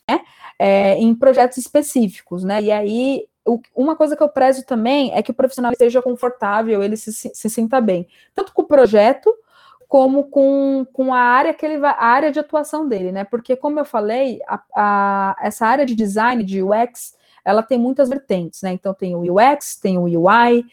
né? 0.09 0.21
É, 0.59 0.95
em 0.95 1.15
projetos 1.15 1.59
específicos, 1.59 2.45
né? 2.45 2.63
E 2.63 2.73
aí, 2.73 3.27
o, 3.45 3.61
uma 3.75 3.97
coisa 3.97 4.17
que 4.17 4.23
eu 4.23 4.29
prezo 4.29 4.65
também 4.65 5.13
é 5.15 5.23
que 5.23 5.31
o 5.31 5.35
profissional 5.35 5.73
esteja 5.73 6.01
confortável, 6.01 6.83
ele 6.83 6.97
se, 6.97 7.13
se 7.13 7.51
sinta 7.51 7.81
bem, 7.81 8.07
tanto 8.35 8.53
com 8.53 8.63
o 8.63 8.67
projeto 8.67 9.35
como 9.93 10.25
com, 10.25 10.87
com 10.91 11.13
a 11.13 11.19
área 11.19 11.53
que 11.53 11.67
ele 11.67 11.77
vai, 11.77 11.91
a 11.91 12.07
área 12.07 12.33
de 12.33 12.41
atuação 12.41 12.89
dele, 12.89 13.13
né? 13.13 13.25
Porque, 13.25 13.55
como 13.55 13.79
eu 13.79 13.85
falei, 13.85 14.41
a, 14.49 14.63
a, 14.75 15.37
essa 15.43 15.67
área 15.67 15.85
de 15.85 15.95
design, 15.95 16.43
de 16.43 16.63
UX, 16.63 17.15
ela 17.45 17.63
tem 17.63 17.77
muitas 17.79 18.09
vertentes, 18.09 18.63
né? 18.63 18.73
Então 18.73 18.95
tem 18.95 19.15
o 19.15 19.21
UX, 19.21 19.77
tem 19.77 19.99
o 19.99 20.05
UI, 20.05 20.65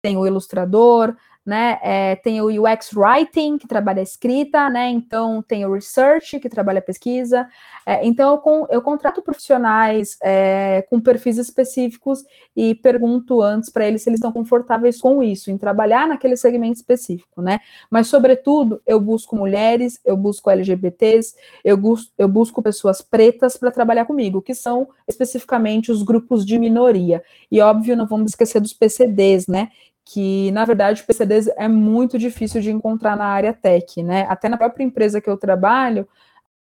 tem 0.00 0.16
o 0.16 0.26
ilustrador, 0.26 1.14
né? 1.46 1.78
É, 1.80 2.16
tem 2.16 2.40
o 2.40 2.46
UX 2.48 2.90
Writing, 2.92 3.56
que 3.56 3.68
trabalha 3.68 4.00
a 4.00 4.02
escrita, 4.02 4.68
né? 4.68 4.90
Então 4.90 5.40
tem 5.40 5.64
o 5.64 5.72
Research, 5.72 6.40
que 6.40 6.48
trabalha 6.48 6.80
a 6.80 6.82
pesquisa. 6.82 7.48
É, 7.86 8.04
então 8.04 8.32
eu, 8.32 8.38
com, 8.38 8.66
eu, 8.68 8.82
contrato 8.82 9.22
profissionais 9.22 10.16
é, 10.20 10.84
com 10.90 11.00
perfis 11.00 11.38
específicos 11.38 12.24
e 12.56 12.74
pergunto 12.74 13.40
antes 13.40 13.70
para 13.70 13.86
eles 13.86 14.02
se 14.02 14.10
eles 14.10 14.18
estão 14.18 14.32
confortáveis 14.32 15.00
com 15.00 15.22
isso, 15.22 15.52
em 15.52 15.56
trabalhar 15.56 16.08
naquele 16.08 16.36
segmento 16.36 16.78
específico, 16.78 17.40
né? 17.40 17.60
Mas, 17.88 18.08
sobretudo, 18.08 18.82
eu 18.84 18.98
busco 19.00 19.36
mulheres, 19.36 20.00
eu 20.04 20.16
busco 20.16 20.50
LGBTs, 20.50 21.36
eu, 21.64 21.76
busco, 21.76 22.12
eu 22.18 22.26
busco 22.26 22.60
pessoas 22.60 23.00
pretas 23.00 23.56
para 23.56 23.70
trabalhar 23.70 24.04
comigo, 24.04 24.42
que 24.42 24.54
são 24.54 24.88
especificamente 25.06 25.92
os 25.92 26.02
grupos 26.02 26.44
de 26.44 26.58
minoria. 26.58 27.22
E, 27.48 27.60
óbvio, 27.60 27.96
não 27.96 28.06
vamos 28.06 28.32
esquecer 28.32 28.60
dos 28.60 28.72
PCDs, 28.72 29.46
né? 29.46 29.68
Que, 30.06 30.52
na 30.52 30.64
verdade, 30.64 31.02
o 31.02 31.04
PCDs 31.04 31.48
é 31.56 31.66
muito 31.66 32.16
difícil 32.16 32.60
de 32.60 32.70
encontrar 32.70 33.16
na 33.16 33.26
área 33.26 33.52
tech, 33.52 34.02
né? 34.04 34.24
Até 34.28 34.48
na 34.48 34.56
própria 34.56 34.84
empresa 34.84 35.20
que 35.20 35.28
eu 35.28 35.36
trabalho, 35.36 36.08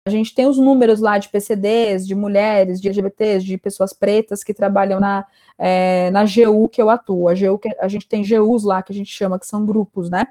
a 0.05 0.09
gente 0.09 0.35
tem 0.35 0.45
os 0.45 0.57
números 0.57 0.99
lá 0.99 1.17
de 1.17 1.29
PCDs, 1.29 2.05
de 2.05 2.15
mulheres, 2.15 2.81
de 2.81 2.89
LGBTs, 2.89 3.45
de 3.45 3.57
pessoas 3.57 3.93
pretas 3.93 4.43
que 4.43 4.53
trabalham 4.53 4.99
na, 4.99 5.25
é, 5.57 6.11
na 6.11 6.25
GU 6.25 6.67
que 6.67 6.81
eu 6.81 6.89
atuo. 6.89 7.29
A, 7.29 7.33
GU 7.33 7.57
que, 7.57 7.69
a 7.79 7.87
gente 7.87 8.09
tem 8.09 8.27
GUs 8.27 8.65
lá, 8.65 8.83
que 8.83 8.91
a 8.91 8.95
gente 8.95 9.11
chama, 9.11 9.39
que 9.39 9.47
são 9.47 9.65
grupos, 9.65 10.09
né? 10.09 10.27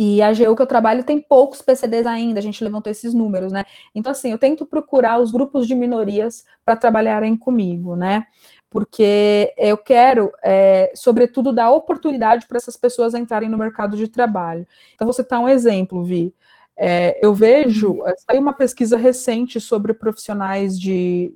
E 0.00 0.20
a 0.20 0.32
GU 0.32 0.56
que 0.56 0.62
eu 0.62 0.66
trabalho 0.66 1.04
tem 1.04 1.20
poucos 1.20 1.62
PCDs 1.62 2.06
ainda, 2.06 2.40
a 2.40 2.42
gente 2.42 2.64
levantou 2.64 2.90
esses 2.90 3.14
números, 3.14 3.52
né? 3.52 3.64
Então, 3.94 4.10
assim, 4.10 4.32
eu 4.32 4.38
tento 4.38 4.66
procurar 4.66 5.20
os 5.20 5.30
grupos 5.30 5.68
de 5.68 5.76
minorias 5.76 6.44
para 6.64 6.74
trabalharem 6.74 7.36
comigo, 7.36 7.94
né? 7.94 8.26
Porque 8.74 9.54
eu 9.56 9.78
quero, 9.78 10.32
é, 10.42 10.90
sobretudo, 10.96 11.52
dar 11.52 11.70
oportunidade 11.70 12.48
para 12.48 12.56
essas 12.56 12.76
pessoas 12.76 13.14
entrarem 13.14 13.48
no 13.48 13.56
mercado 13.56 13.96
de 13.96 14.08
trabalho. 14.08 14.66
Então, 14.96 15.06
você 15.06 15.22
tá 15.22 15.38
um 15.38 15.48
exemplo, 15.48 16.02
Vi. 16.02 16.34
É, 16.76 17.24
eu 17.24 17.32
vejo, 17.32 18.02
saiu 18.28 18.40
uma 18.40 18.52
pesquisa 18.52 18.96
recente 18.96 19.60
sobre 19.60 19.94
profissionais 19.94 20.76
de, 20.76 21.32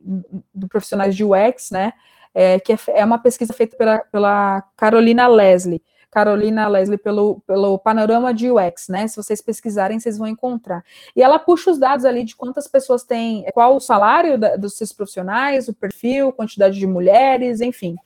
do 0.52 0.66
profissionais 0.66 1.14
de 1.14 1.22
UX, 1.22 1.70
né? 1.70 1.92
É, 2.34 2.58
que 2.58 2.72
é, 2.72 2.78
é 2.88 3.04
uma 3.04 3.20
pesquisa 3.20 3.52
feita 3.52 3.76
pela, 3.76 4.00
pela 4.00 4.62
Carolina 4.76 5.28
Leslie. 5.28 5.80
Carolina 6.10 6.68
Leslie 6.68 6.98
pelo, 6.98 7.40
pelo 7.46 7.78
panorama 7.78 8.32
de 8.32 8.50
UX, 8.50 8.88
né? 8.88 9.06
Se 9.06 9.16
vocês 9.16 9.40
pesquisarem, 9.42 10.00
vocês 10.00 10.16
vão 10.16 10.26
encontrar. 10.26 10.82
E 11.14 11.22
ela 11.22 11.38
puxa 11.38 11.70
os 11.70 11.78
dados 11.78 12.04
ali 12.04 12.24
de 12.24 12.34
quantas 12.34 12.66
pessoas 12.66 13.02
têm, 13.04 13.44
qual 13.52 13.76
o 13.76 13.80
salário 13.80 14.38
da, 14.38 14.56
dos 14.56 14.76
seus 14.76 14.92
profissionais, 14.92 15.68
o 15.68 15.74
perfil, 15.74 16.32
quantidade 16.32 16.78
de 16.78 16.86
mulheres, 16.86 17.60
enfim. 17.60 17.96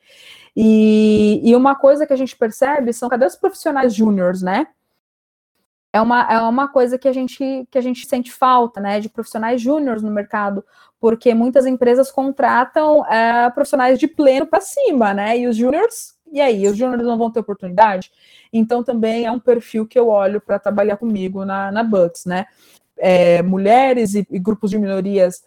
E, 0.57 1.41
e 1.43 1.55
uma 1.55 1.75
coisa 1.75 2.07
que 2.07 2.13
a 2.13 2.17
gente 2.17 2.37
percebe 2.37 2.93
são 2.93 3.09
cadê 3.09 3.25
os 3.25 3.37
profissionais 3.37 3.95
júniores, 3.95 4.43
né? 4.43 4.67
é 5.93 6.01
uma, 6.01 6.23
é 6.23 6.41
uma 6.41 6.69
coisa 6.69 6.97
que 6.97 7.07
a 7.07 7.13
gente 7.13 7.67
que 7.71 7.77
a 7.77 7.81
gente 7.81 8.07
sente 8.07 8.33
falta, 8.33 8.81
né, 8.81 8.99
de 8.99 9.09
profissionais 9.09 9.61
júniores 9.61 10.03
no 10.03 10.11
mercado, 10.11 10.65
porque 10.99 11.35
muitas 11.35 11.67
empresas 11.67 12.11
contratam 12.11 13.05
é, 13.07 13.51
profissionais 13.51 13.99
de 13.99 14.09
pleno 14.09 14.47
para 14.47 14.61
cima, 14.61 15.13
né, 15.13 15.39
e 15.39 15.47
os 15.47 15.57
júniores 15.57 16.15
e 16.33 16.41
aí, 16.41 16.67
os 16.67 16.77
júniores 16.79 17.07
não 17.07 17.19
vão 17.19 17.31
ter 17.31 17.41
oportunidade? 17.41 18.11
Então, 18.51 18.83
também 18.83 19.27
é 19.27 19.31
um 19.31 19.39
perfil 19.39 19.87
que 19.87 19.99
eu 19.99 20.09
olho 20.09 20.41
para 20.41 20.59
trabalhar 20.59 20.97
comigo 20.97 21.45
na, 21.45 21.71
na 21.71 21.85
Bucks, 21.85 22.25
né? 22.25 22.47
É, 22.97 23.43
mulheres 23.43 24.15
e, 24.15 24.27
e 24.31 24.39
grupos 24.39 24.71
de 24.71 24.79
minorias 24.79 25.45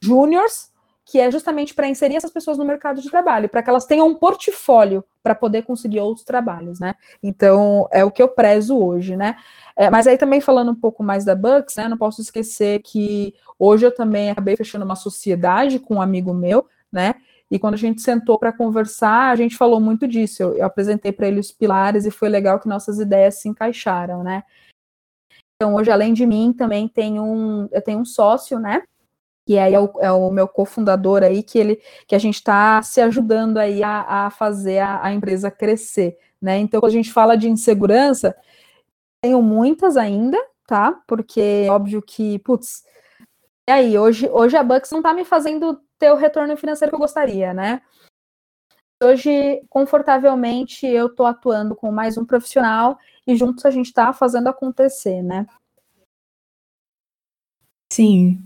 júniores, 0.00 0.72
que 1.04 1.20
é 1.20 1.30
justamente 1.30 1.74
para 1.74 1.86
inserir 1.86 2.16
essas 2.16 2.30
pessoas 2.30 2.56
no 2.56 2.64
mercado 2.64 3.00
de 3.00 3.10
trabalho, 3.10 3.48
para 3.48 3.62
que 3.62 3.68
elas 3.68 3.84
tenham 3.84 4.08
um 4.08 4.14
portfólio 4.14 5.04
para 5.22 5.34
poder 5.34 5.62
conseguir 5.62 6.00
outros 6.00 6.24
trabalhos, 6.24 6.80
né? 6.80 6.94
Então, 7.22 7.86
é 7.92 8.02
o 8.02 8.10
que 8.10 8.22
eu 8.22 8.28
prezo 8.28 8.78
hoje, 8.78 9.16
né? 9.16 9.36
É, 9.76 9.90
mas 9.90 10.06
aí 10.06 10.16
também 10.16 10.40
falando 10.40 10.70
um 10.70 10.74
pouco 10.74 11.02
mais 11.02 11.26
da 11.26 11.34
Bucks, 11.34 11.76
né? 11.76 11.88
Não 11.88 11.98
posso 11.98 12.22
esquecer 12.22 12.80
que 12.80 13.34
hoje 13.58 13.84
eu 13.84 13.94
também 13.94 14.30
acabei 14.30 14.56
fechando 14.56 14.84
uma 14.84 14.96
sociedade 14.96 15.78
com 15.78 15.96
um 15.96 16.02
amigo 16.02 16.32
meu, 16.32 16.66
né? 16.90 17.16
E 17.50 17.58
quando 17.58 17.74
a 17.74 17.78
gente 17.78 18.02
sentou 18.02 18.38
para 18.38 18.52
conversar, 18.52 19.30
a 19.30 19.36
gente 19.36 19.56
falou 19.56 19.80
muito 19.80 20.06
disso. 20.08 20.42
Eu, 20.42 20.56
eu 20.56 20.64
apresentei 20.64 21.12
para 21.12 21.28
ele 21.28 21.38
os 21.38 21.52
pilares 21.52 22.04
e 22.04 22.10
foi 22.10 22.28
legal 22.28 22.58
que 22.58 22.68
nossas 22.68 22.98
ideias 22.98 23.36
se 23.36 23.48
encaixaram, 23.48 24.22
né? 24.22 24.42
Então, 25.56 25.74
hoje, 25.74 25.90
além 25.90 26.12
de 26.12 26.26
mim, 26.26 26.52
também 26.52 26.88
tem 26.88 27.18
um, 27.20 27.68
eu 27.72 27.80
tenho 27.82 28.00
um 28.00 28.04
sócio, 28.04 28.58
né? 28.58 28.82
Que 29.46 29.56
é, 29.56 29.72
é, 29.72 29.80
o, 29.80 29.92
é 30.00 30.12
o 30.12 30.30
meu 30.30 30.48
cofundador 30.48 31.22
aí, 31.22 31.42
que 31.42 31.58
ele 31.58 31.80
que 32.06 32.14
a 32.14 32.18
gente 32.18 32.34
está 32.34 32.82
se 32.82 33.00
ajudando 33.00 33.58
aí 33.58 33.82
a, 33.82 34.26
a 34.26 34.30
fazer 34.30 34.80
a, 34.80 35.04
a, 35.04 35.12
empresa 35.12 35.50
crescer, 35.50 36.18
né? 36.42 36.58
Então, 36.58 36.80
quando 36.80 36.90
a 36.90 36.94
gente 36.94 37.12
fala 37.12 37.36
de 37.36 37.48
insegurança, 37.48 38.36
tenho 39.22 39.40
muitas 39.40 39.96
ainda, 39.96 40.38
tá? 40.66 40.92
Porque 41.06 41.66
óbvio 41.70 42.02
que, 42.02 42.38
putz, 42.40 42.84
e 43.68 43.72
aí, 43.72 43.98
hoje, 43.98 44.28
hoje 44.30 44.56
a 44.56 44.62
Bucks 44.62 44.90
não 44.90 45.00
está 45.00 45.12
me 45.12 45.24
fazendo 45.24 45.80
ter 45.98 46.10
o 46.10 46.16
retorno 46.16 46.56
financeiro 46.56 46.90
que 46.90 46.94
eu 46.94 47.00
gostaria, 47.00 47.52
né? 47.52 47.82
Hoje, 49.02 49.62
confortavelmente, 49.68 50.86
eu 50.86 51.06
estou 51.06 51.26
atuando 51.26 51.76
com 51.76 51.92
mais 51.92 52.16
um 52.16 52.24
profissional 52.24 52.98
e 53.26 53.36
juntos 53.36 53.64
a 53.66 53.70
gente 53.70 53.86
está 53.86 54.12
fazendo 54.12 54.48
acontecer, 54.48 55.22
né? 55.22 55.46
Sim, 57.92 58.42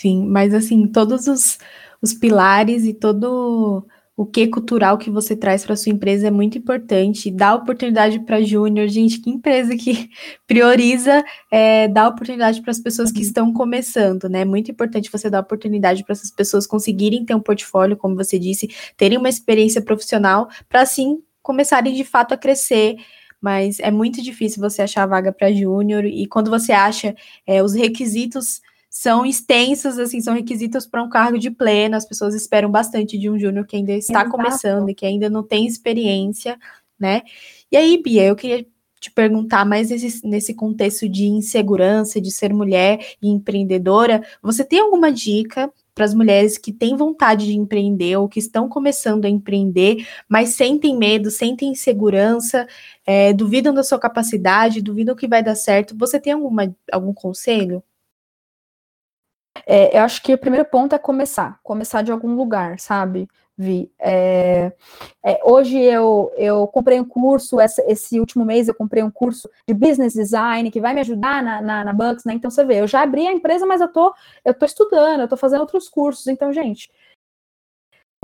sim, 0.00 0.26
mas 0.26 0.52
assim, 0.54 0.86
todos 0.86 1.26
os, 1.26 1.58
os 2.02 2.12
pilares 2.12 2.84
e 2.84 2.92
todo 2.92 3.86
o 4.16 4.24
que 4.24 4.46
cultural 4.46 4.96
que 4.96 5.10
você 5.10 5.36
traz 5.36 5.64
para 5.64 5.76
sua 5.76 5.92
empresa 5.92 6.28
é 6.28 6.30
muito 6.30 6.56
importante. 6.56 7.30
Dá 7.30 7.54
oportunidade 7.54 8.18
para 8.20 8.40
júnior, 8.40 8.88
gente, 8.88 9.20
que 9.20 9.28
empresa 9.28 9.76
que 9.76 10.08
prioriza 10.48 11.22
é, 11.50 11.86
dar 11.86 12.08
oportunidade 12.08 12.62
para 12.62 12.70
as 12.70 12.80
pessoas 12.80 13.12
que 13.12 13.18
uhum. 13.18 13.26
estão 13.26 13.52
começando, 13.52 14.26
né? 14.26 14.40
É 14.40 14.44
muito 14.44 14.70
importante 14.70 15.12
você 15.12 15.28
dar 15.28 15.40
oportunidade 15.40 16.02
para 16.02 16.14
essas 16.14 16.30
pessoas 16.30 16.66
conseguirem 16.66 17.26
ter 17.26 17.34
um 17.34 17.40
portfólio, 17.40 17.96
como 17.96 18.16
você 18.16 18.38
disse, 18.38 18.68
terem 18.96 19.18
uma 19.18 19.28
experiência 19.28 19.82
profissional, 19.82 20.48
para 20.66 20.80
assim 20.80 21.22
começarem 21.42 21.94
de 21.94 22.02
fato 22.02 22.32
a 22.32 22.38
crescer. 22.38 22.96
Mas 23.38 23.78
é 23.80 23.90
muito 23.90 24.22
difícil 24.22 24.62
você 24.62 24.80
achar 24.80 25.04
vaga 25.04 25.30
para 25.30 25.52
júnior, 25.52 26.06
e 26.06 26.26
quando 26.26 26.50
você 26.50 26.72
acha 26.72 27.14
é, 27.46 27.62
os 27.62 27.74
requisitos 27.74 28.62
são 28.98 29.26
extensos, 29.26 29.98
assim, 29.98 30.22
são 30.22 30.32
requisitos 30.32 30.86
para 30.86 31.02
um 31.02 31.08
cargo 31.10 31.38
de 31.38 31.50
pleno. 31.50 31.96
As 31.96 32.06
pessoas 32.06 32.34
esperam 32.34 32.70
bastante 32.70 33.18
de 33.18 33.28
um 33.28 33.38
júnior 33.38 33.66
que 33.66 33.76
ainda 33.76 33.92
está 33.92 34.22
Exato. 34.22 34.30
começando 34.30 34.88
e 34.88 34.94
que 34.94 35.04
ainda 35.04 35.28
não 35.28 35.42
tem 35.42 35.66
experiência, 35.66 36.58
né? 36.98 37.20
E 37.70 37.76
aí, 37.76 38.02
Bia, 38.02 38.24
eu 38.24 38.34
queria 38.34 38.66
te 38.98 39.10
perguntar 39.10 39.66
mais 39.66 39.90
nesse, 39.90 40.26
nesse 40.26 40.54
contexto 40.54 41.06
de 41.06 41.26
insegurança, 41.26 42.22
de 42.22 42.30
ser 42.30 42.54
mulher 42.54 42.98
e 43.20 43.28
empreendedora, 43.28 44.22
você 44.42 44.64
tem 44.64 44.80
alguma 44.80 45.12
dica 45.12 45.70
para 45.94 46.06
as 46.06 46.14
mulheres 46.14 46.56
que 46.56 46.72
têm 46.72 46.96
vontade 46.96 47.44
de 47.44 47.54
empreender 47.54 48.16
ou 48.16 48.26
que 48.26 48.38
estão 48.38 48.66
começando 48.66 49.26
a 49.26 49.28
empreender, 49.28 50.06
mas 50.26 50.54
sentem 50.54 50.96
medo, 50.96 51.30
sentem 51.30 51.68
insegurança, 51.72 52.66
é, 53.04 53.34
duvidam 53.34 53.74
da 53.74 53.82
sua 53.82 53.98
capacidade, 53.98 54.80
duvidam 54.80 55.14
que 55.14 55.28
vai 55.28 55.42
dar 55.42 55.54
certo? 55.54 55.94
Você 55.98 56.18
tem 56.18 56.32
alguma, 56.32 56.74
algum 56.90 57.12
conselho? 57.12 57.82
É, 59.66 59.96
eu 59.96 60.02
acho 60.02 60.22
que 60.22 60.34
o 60.34 60.38
primeiro 60.38 60.66
ponto 60.66 60.94
é 60.94 60.98
começar, 60.98 61.58
começar 61.62 62.02
de 62.02 62.12
algum 62.12 62.34
lugar, 62.34 62.78
sabe? 62.78 63.28
Vi. 63.58 63.90
É, 63.98 64.70
é, 65.24 65.40
hoje 65.42 65.78
eu, 65.78 66.30
eu 66.36 66.66
comprei 66.68 67.00
um 67.00 67.04
curso, 67.04 67.58
essa, 67.58 67.82
esse 67.90 68.20
último 68.20 68.44
mês 68.44 68.68
eu 68.68 68.74
comprei 68.74 69.02
um 69.02 69.10
curso 69.10 69.48
de 69.66 69.72
business 69.72 70.12
design 70.12 70.70
que 70.70 70.80
vai 70.80 70.92
me 70.92 71.00
ajudar 71.00 71.42
na, 71.42 71.62
na, 71.62 71.84
na 71.84 71.92
Bucks, 71.92 72.24
né? 72.24 72.34
Então 72.34 72.50
você 72.50 72.64
vê, 72.64 72.80
eu 72.80 72.86
já 72.86 73.02
abri 73.02 73.26
a 73.26 73.32
empresa, 73.32 73.64
mas 73.64 73.80
eu 73.80 73.88
tô, 73.88 74.14
eu 74.44 74.52
tô 74.52 74.66
estudando, 74.66 75.20
eu 75.20 75.28
tô 75.28 75.36
fazendo 75.36 75.60
outros 75.60 75.88
cursos. 75.88 76.26
Então, 76.26 76.52
gente, 76.52 76.90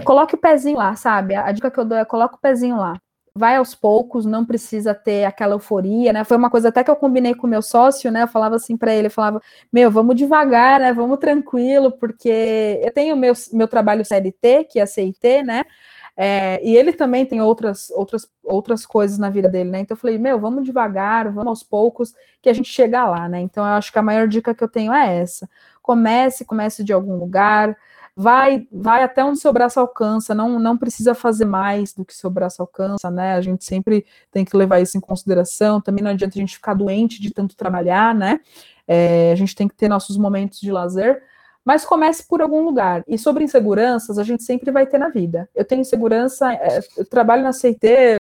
coloque 0.05 0.35
o 0.35 0.38
pezinho 0.38 0.77
lá, 0.77 0.95
sabe? 0.97 1.35
A 1.35 1.51
dica 1.53 1.71
que 1.71 1.81
eu 1.81 1.85
dou 1.85 1.97
é 1.97 2.05
coloque 2.05 2.35
o 2.35 2.40
pezinho 2.40 2.77
lá. 2.77 3.01
Vai 3.35 3.57
aos 3.57 3.75
poucos, 3.75 4.27
não 4.27 4.45
precisa 4.45 4.95
ter 4.95 5.25
aquela 5.25 5.55
euforia, 5.55 6.12
né? 6.12 6.25
Foi 6.25 6.37
uma 6.37 6.51
coisa 6.51 6.68
até 6.68 6.85
que 6.85 6.90
eu 6.90 6.97
combinei 6.97 7.35
com 7.35 7.47
o 7.47 7.51
meu 7.51 7.62
sócio, 7.62 8.11
né? 8.11 8.23
Eu 8.25 8.29
falava 8.29 8.57
assim 8.57 8.77
para 8.77 8.95
ele, 8.95 9.07
eu 9.07 9.11
falava, 9.11 9.40
meu, 9.73 9.90
vamos 9.90 10.16
devagar, 10.16 10.81
né? 10.81 10.92
Vamos 10.92 11.18
tranquilo, 11.18 11.92
porque 11.92 12.81
eu 12.83 12.92
tenho 12.92 13.16
meu, 13.16 13.33
meu 13.53 13.66
trabalho 13.66 14.05
CLT, 14.05 14.64
que 14.64 14.79
é 14.79 14.87
CIT, 14.87 15.42
né? 15.42 15.64
É, 16.14 16.61
e 16.62 16.77
ele 16.77 16.92
também 16.92 17.25
tem 17.25 17.40
outras, 17.40 17.90
outras, 17.90 18.31
outras 18.45 18.85
coisas 18.85 19.18
na 19.18 19.31
vida 19.31 19.49
dele, 19.49 19.71
né? 19.71 19.81
Então 19.81 19.95
eu 19.95 20.01
falei, 20.01 20.18
meu, 20.18 20.38
vamos 20.38 20.64
devagar, 20.64 21.31
vamos 21.33 21.49
aos 21.49 21.62
poucos, 21.62 22.14
que 22.42 22.51
a 22.51 22.53
gente 22.53 22.68
chega 22.71 23.07
lá, 23.09 23.29
né? 23.29 23.40
Então 23.40 23.64
eu 23.64 23.73
acho 23.73 23.90
que 23.90 23.99
a 23.99 24.03
maior 24.03 24.29
dica 24.29 24.55
que 24.55 24.62
eu 24.62 24.68
tenho 24.68 24.92
é 24.92 25.18
essa. 25.21 25.49
Comece, 25.81 26.45
comece 26.45 26.85
de 26.85 26.92
algum 26.92 27.16
lugar, 27.16 27.77
vai 28.16 28.66
vai 28.70 29.03
até 29.03 29.25
onde 29.25 29.38
seu 29.38 29.53
braço 29.53 29.81
alcança, 29.81 30.35
não, 30.35 30.59
não 30.59 30.77
precisa 30.77 31.14
fazer 31.14 31.44
mais 31.44 31.92
do 31.94 32.05
que 32.05 32.14
seu 32.14 32.31
braço 32.31 32.61
alcança, 32.62 33.11
né? 33.11 33.35
A 33.35 33.40
gente 33.40 33.64
sempre 33.64 34.05
tem 34.31 34.44
que 34.44 34.57
levar 34.57 34.81
isso 34.81 34.96
em 34.96 35.01
consideração. 35.01 35.81
Também 35.81 36.05
não 36.05 36.11
adianta 36.11 36.37
a 36.37 36.40
gente 36.40 36.57
ficar 36.57 36.75
doente 36.75 37.20
de 37.20 37.33
tanto 37.33 37.57
trabalhar, 37.57 38.14
né? 38.14 38.40
É, 38.87 39.33
a 39.33 39.35
gente 39.37 39.55
tem 39.55 39.68
que 39.68 39.75
ter 39.75 39.88
nossos 39.88 40.16
momentos 40.16 40.61
de 40.61 40.70
lazer, 40.72 41.22
mas 41.64 41.85
comece 41.85 42.27
por 42.27 42.42
algum 42.42 42.62
lugar. 42.62 43.03
E 43.07 43.16
sobre 43.18 43.44
inseguranças, 43.44 44.18
a 44.18 44.25
gente 44.25 44.42
sempre 44.42 44.70
vai 44.70 44.87
ter 44.87 44.98
na 44.98 45.09
vida. 45.09 45.48
Eu 45.55 45.64
tenho 45.64 45.81
insegurança, 45.81 46.53
é, 46.53 46.81
eu 46.96 47.07
trabalho 47.07 47.42
na 47.42 47.53
CIT, 47.53 48.18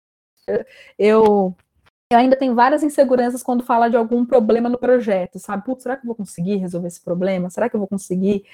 eu 0.98 1.54
eu 2.10 2.18
ainda 2.18 2.36
tenho 2.36 2.54
várias 2.54 2.82
inseguranças 2.82 3.42
quando 3.42 3.62
fala 3.62 3.90
de 3.90 3.96
algum 3.96 4.24
problema 4.24 4.66
no 4.68 4.78
projeto, 4.78 5.38
sabe? 5.38 5.62
Putz, 5.62 5.82
será 5.82 5.94
que 5.94 6.04
eu 6.04 6.06
vou 6.06 6.14
conseguir 6.14 6.56
resolver 6.56 6.88
esse 6.88 7.02
problema? 7.02 7.50
Será 7.50 7.68
que 7.68 7.76
eu 7.76 7.80
vou 7.80 7.86
conseguir 7.88 8.44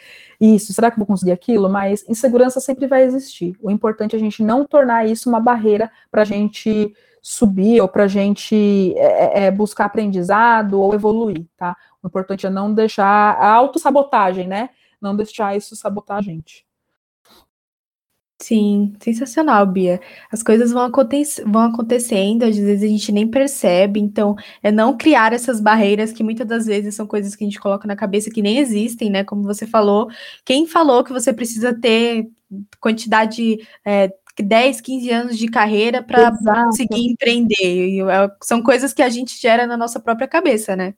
isso? 0.40 0.72
Será 0.72 0.90
que 0.90 0.96
eu 0.96 0.98
vou 0.98 1.06
conseguir 1.06 1.30
aquilo? 1.30 1.68
Mas 1.70 2.04
insegurança 2.08 2.58
sempre 2.58 2.88
vai 2.88 3.04
existir. 3.04 3.56
O 3.62 3.70
importante 3.70 4.16
é 4.16 4.18
a 4.18 4.20
gente 4.20 4.42
não 4.42 4.66
tornar 4.66 5.06
isso 5.06 5.28
uma 5.28 5.38
barreira 5.38 5.88
para 6.10 6.22
a 6.22 6.24
gente 6.24 6.92
subir 7.22 7.80
ou 7.80 7.88
para 7.88 8.04
a 8.04 8.08
gente 8.08 8.92
é, 8.96 9.44
é, 9.44 9.44
é, 9.44 9.50
buscar 9.52 9.84
aprendizado 9.84 10.80
ou 10.80 10.92
evoluir, 10.92 11.46
tá? 11.56 11.76
O 12.02 12.08
importante 12.08 12.46
é 12.46 12.50
não 12.50 12.74
deixar 12.74 13.06
a 13.06 13.48
autossabotagem, 13.52 14.48
né? 14.48 14.70
Não 15.00 15.14
deixar 15.14 15.56
isso 15.56 15.76
sabotar 15.76 16.18
a 16.18 16.22
gente. 16.22 16.66
Sim, 18.40 18.92
sensacional, 19.00 19.64
Bia. 19.64 20.00
As 20.30 20.42
coisas 20.42 20.72
vão, 20.72 20.82
aconte 20.82 21.22
vão 21.46 21.62
acontecendo, 21.62 22.42
às 22.42 22.56
vezes 22.56 22.82
a 22.82 22.86
gente 22.86 23.12
nem 23.12 23.28
percebe, 23.28 24.00
então 24.00 24.34
é 24.62 24.72
não 24.72 24.96
criar 24.96 25.32
essas 25.32 25.60
barreiras 25.60 26.12
que 26.12 26.22
muitas 26.22 26.46
das 26.46 26.66
vezes 26.66 26.94
são 26.94 27.06
coisas 27.06 27.36
que 27.36 27.44
a 27.44 27.46
gente 27.46 27.60
coloca 27.60 27.86
na 27.86 27.96
cabeça 27.96 28.30
que 28.30 28.42
nem 28.42 28.58
existem, 28.58 29.08
né? 29.08 29.24
Como 29.24 29.44
você 29.44 29.66
falou, 29.66 30.08
quem 30.44 30.66
falou 30.66 31.04
que 31.04 31.12
você 31.12 31.32
precisa 31.32 31.72
ter 31.72 32.28
quantidade 32.80 33.58
é, 33.84 34.12
10, 34.38 34.80
15 34.80 35.10
anos 35.10 35.38
de 35.38 35.48
carreira 35.48 36.02
para 36.02 36.32
conseguir 36.66 37.12
empreender? 37.12 38.00
É, 38.10 38.30
são 38.42 38.62
coisas 38.62 38.92
que 38.92 39.02
a 39.02 39.08
gente 39.08 39.40
gera 39.40 39.66
na 39.66 39.76
nossa 39.76 40.00
própria 40.00 40.28
cabeça, 40.28 40.74
né? 40.76 40.94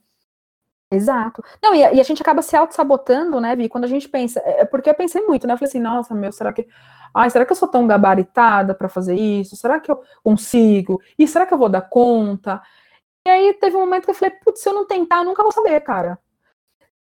Exato. 0.91 1.43
Não, 1.63 1.75
e 1.75 1.85
a, 1.85 1.93
e 1.95 2.01
a 2.01 2.03
gente 2.05 2.23
acaba 2.23 2.43
se 2.43 2.57
auto-sabotando, 2.57 3.41
né, 3.41 3.57
Vi? 3.57 3.69
Quando 3.69 3.85
a 3.85 3.89
gente 3.89 4.09
pensa. 4.09 4.41
É, 4.41 4.61
é 4.61 4.65
porque 4.65 4.89
eu 4.89 4.95
pensei 4.95 5.23
muito, 5.23 5.47
né? 5.47 5.55
Eu 5.55 5.59
falei 5.59 5.69
assim, 5.69 5.81
nossa, 5.81 6.15
meu, 6.15 6.31
será 6.33 6.53
que. 6.53 6.67
Ai, 7.15 7.29
será 7.31 7.45
que 7.45 7.53
eu 7.53 7.57
sou 7.57 7.69
tão 7.69 7.87
gabaritada 7.87 8.75
para 8.75 8.89
fazer 8.89 9.17
isso? 9.17 9.57
Será 9.57 9.81
que 9.81 9.91
eu 9.91 10.01
consigo? 10.23 11.01
E 11.19 11.27
será 11.27 11.47
que 11.47 11.55
eu 11.55 11.59
vou 11.59 11.69
dar 11.69 11.83
conta? 11.83 12.63
E 13.27 13.31
aí 13.31 13.55
teve 13.55 13.77
um 13.77 13.81
momento 13.81 14.05
que 14.05 14.11
eu 14.11 14.15
falei, 14.15 14.35
putz, 14.45 14.61
se 14.61 14.69
eu 14.69 14.75
não 14.75 14.87
tentar, 14.87 15.19
eu 15.19 15.25
nunca 15.25 15.43
vou 15.43 15.53
saber, 15.53 15.81
cara. 15.81 16.19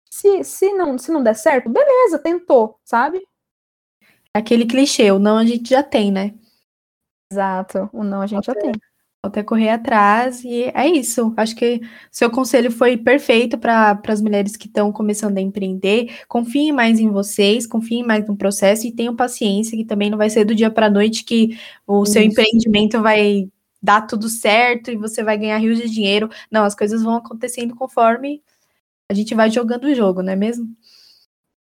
Se, 0.09 0.43
se, 0.43 0.73
não, 0.73 0.97
se 0.97 1.11
não 1.11 1.21
der 1.23 1.35
certo, 1.35 1.69
beleza, 1.69 2.19
tentou, 2.19 2.79
sabe? 2.83 3.27
Aquele 4.33 4.65
clichê, 4.65 5.11
o 5.11 5.19
não 5.19 5.37
a 5.37 5.45
gente 5.45 5.69
já 5.69 5.83
tem, 5.83 6.11
né? 6.11 6.33
Exato, 7.31 7.89
o 7.93 8.03
não 8.03 8.21
a 8.21 8.27
gente 8.27 8.45
já 8.45 8.55
tem 8.55 8.71
até 9.27 9.43
correr 9.43 9.69
atrás 9.69 10.43
e 10.43 10.63
é 10.73 10.87
isso. 10.87 11.33
Acho 11.37 11.55
que 11.55 11.81
seu 12.11 12.29
conselho 12.29 12.71
foi 12.71 12.97
perfeito 12.97 13.57
para 13.57 13.99
as 14.07 14.21
mulheres 14.21 14.55
que 14.55 14.67
estão 14.67 14.91
começando 14.91 15.37
a 15.37 15.41
empreender. 15.41 16.19
Confiem 16.27 16.71
mais 16.71 16.99
em 16.99 17.09
vocês, 17.09 17.67
confiem 17.67 18.03
mais 18.03 18.27
no 18.27 18.35
processo 18.35 18.87
e 18.87 18.91
tenham 18.91 19.15
paciência, 19.15 19.77
que 19.77 19.85
também 19.85 20.09
não 20.09 20.17
vai 20.17 20.29
ser 20.29 20.45
do 20.45 20.55
dia 20.55 20.71
para 20.71 20.87
a 20.87 20.89
noite 20.89 21.23
que 21.23 21.57
o 21.85 22.03
isso. 22.03 22.13
seu 22.13 22.21
empreendimento 22.21 23.01
vai 23.01 23.49
dar 23.81 24.01
tudo 24.01 24.27
certo 24.29 24.89
e 24.89 24.97
você 24.97 25.23
vai 25.23 25.37
ganhar 25.37 25.57
rios 25.57 25.77
de 25.77 25.89
dinheiro. 25.89 26.29
Não, 26.49 26.63
as 26.63 26.75
coisas 26.75 27.03
vão 27.03 27.15
acontecendo 27.15 27.75
conforme 27.75 28.41
a 29.09 29.13
gente 29.13 29.35
vai 29.35 29.51
jogando 29.51 29.85
o 29.85 29.93
jogo, 29.93 30.23
não 30.23 30.33
é 30.33 30.35
mesmo? 30.35 30.67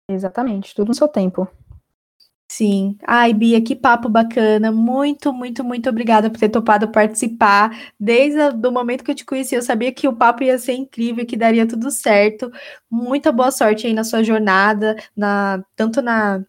Exatamente, 0.08 0.74
tudo 0.74 0.88
no 0.88 0.94
seu 0.94 1.08
tempo. 1.08 1.48
Sim. 2.52 2.98
Ai, 3.06 3.32
Bia, 3.32 3.60
que 3.62 3.76
papo 3.76 4.08
bacana. 4.08 4.72
Muito, 4.72 5.32
muito, 5.32 5.62
muito 5.62 5.88
obrigada 5.88 6.28
por 6.28 6.38
ter 6.38 6.48
topado 6.48 6.88
participar. 6.90 7.70
Desde 7.98 8.40
o 8.66 8.72
momento 8.72 9.04
que 9.04 9.10
eu 9.12 9.14
te 9.14 9.24
conheci, 9.24 9.54
eu 9.54 9.62
sabia 9.62 9.92
que 9.92 10.08
o 10.08 10.12
papo 10.16 10.42
ia 10.42 10.58
ser 10.58 10.72
incrível, 10.74 11.24
que 11.24 11.36
daria 11.36 11.66
tudo 11.66 11.90
certo. 11.92 12.50
Muita 12.90 13.30
boa 13.30 13.52
sorte 13.52 13.86
aí 13.86 13.92
na 13.92 14.02
sua 14.02 14.24
jornada, 14.24 14.96
na 15.16 15.62
tanto 15.76 16.02
na 16.02 16.44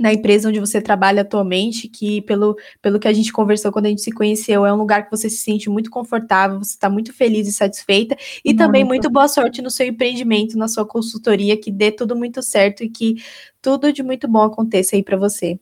na 0.00 0.12
empresa 0.12 0.48
onde 0.48 0.58
você 0.58 0.80
trabalha 0.80 1.22
atualmente, 1.22 1.88
que 1.88 2.22
pelo, 2.22 2.56
pelo 2.80 2.98
que 2.98 3.08
a 3.08 3.12
gente 3.12 3.32
conversou 3.32 3.70
quando 3.70 3.86
a 3.86 3.88
gente 3.88 4.02
se 4.02 4.10
conheceu, 4.10 4.64
é 4.64 4.72
um 4.72 4.76
lugar 4.76 5.04
que 5.04 5.10
você 5.10 5.28
se 5.28 5.38
sente 5.38 5.68
muito 5.68 5.90
confortável, 5.90 6.58
você 6.58 6.72
está 6.72 6.88
muito 6.88 7.12
feliz 7.12 7.46
e 7.46 7.52
satisfeita, 7.52 8.16
e 8.44 8.48
muito. 8.48 8.58
também 8.58 8.84
muito 8.84 9.10
boa 9.10 9.28
sorte 9.28 9.60
no 9.60 9.70
seu 9.70 9.86
empreendimento, 9.86 10.56
na 10.56 10.68
sua 10.68 10.86
consultoria, 10.86 11.56
que 11.56 11.70
dê 11.70 11.90
tudo 11.90 12.16
muito 12.16 12.42
certo 12.42 12.82
e 12.82 12.88
que 12.88 13.16
tudo 13.60 13.92
de 13.92 14.02
muito 14.02 14.26
bom 14.26 14.42
aconteça 14.42 14.96
aí 14.96 15.02
para 15.02 15.16
você. 15.16 15.58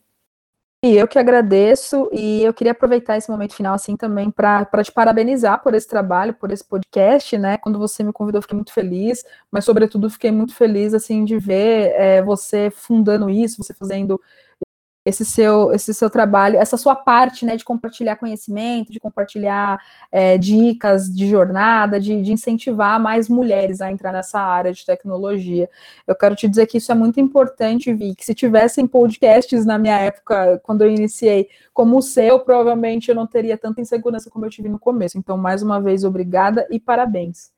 E 0.82 0.96
eu 0.96 1.06
que 1.06 1.18
agradeço, 1.18 2.08
e 2.10 2.42
eu 2.42 2.54
queria 2.54 2.72
aproveitar 2.72 3.18
esse 3.18 3.30
momento 3.30 3.54
final, 3.54 3.74
assim, 3.74 3.98
também 3.98 4.30
para 4.30 4.64
te 4.82 4.90
parabenizar 4.90 5.62
por 5.62 5.74
esse 5.74 5.86
trabalho, 5.86 6.32
por 6.32 6.50
esse 6.50 6.64
podcast, 6.64 7.36
né? 7.36 7.58
Quando 7.58 7.78
você 7.78 8.02
me 8.02 8.14
convidou, 8.14 8.40
fiquei 8.40 8.56
muito 8.56 8.72
feliz, 8.72 9.22
mas, 9.52 9.66
sobretudo, 9.66 10.08
fiquei 10.08 10.30
muito 10.30 10.54
feliz, 10.54 10.94
assim, 10.94 11.22
de 11.22 11.36
ver 11.38 11.92
é, 11.96 12.22
você 12.22 12.70
fundando 12.70 13.28
isso, 13.28 13.62
você 13.62 13.74
fazendo 13.74 14.18
esse 15.04 15.24
seu, 15.24 15.72
esse 15.72 15.94
seu 15.94 16.10
trabalho, 16.10 16.58
essa 16.58 16.76
sua 16.76 16.94
parte, 16.94 17.46
né, 17.46 17.56
de 17.56 17.64
compartilhar 17.64 18.16
conhecimento, 18.16 18.92
de 18.92 19.00
compartilhar 19.00 19.80
é, 20.12 20.36
dicas 20.36 21.08
de 21.08 21.26
jornada, 21.28 21.98
de, 21.98 22.20
de, 22.20 22.32
incentivar 22.32 23.00
mais 23.00 23.28
mulheres 23.28 23.80
a 23.80 23.90
entrar 23.90 24.12
nessa 24.12 24.38
área 24.38 24.72
de 24.72 24.84
tecnologia. 24.84 25.70
Eu 26.06 26.14
quero 26.14 26.36
te 26.36 26.46
dizer 26.46 26.66
que 26.66 26.78
isso 26.78 26.92
é 26.92 26.94
muito 26.94 27.18
importante, 27.18 27.92
Vi, 27.94 28.14
que 28.14 28.24
se 28.24 28.34
tivessem 28.34 28.86
podcasts 28.86 29.64
na 29.64 29.78
minha 29.78 29.98
época, 29.98 30.60
quando 30.62 30.82
eu 30.82 30.90
iniciei, 30.90 31.48
como 31.72 31.96
o 31.98 32.02
seu, 32.02 32.40
provavelmente 32.40 33.08
eu 33.08 33.14
não 33.14 33.26
teria 33.26 33.56
tanta 33.56 33.80
insegurança 33.80 34.30
como 34.30 34.44
eu 34.44 34.50
tive 34.50 34.68
no 34.68 34.78
começo. 34.78 35.16
Então, 35.16 35.36
mais 35.38 35.62
uma 35.62 35.80
vez, 35.80 36.04
obrigada 36.04 36.66
e 36.70 36.78
parabéns. 36.78 37.50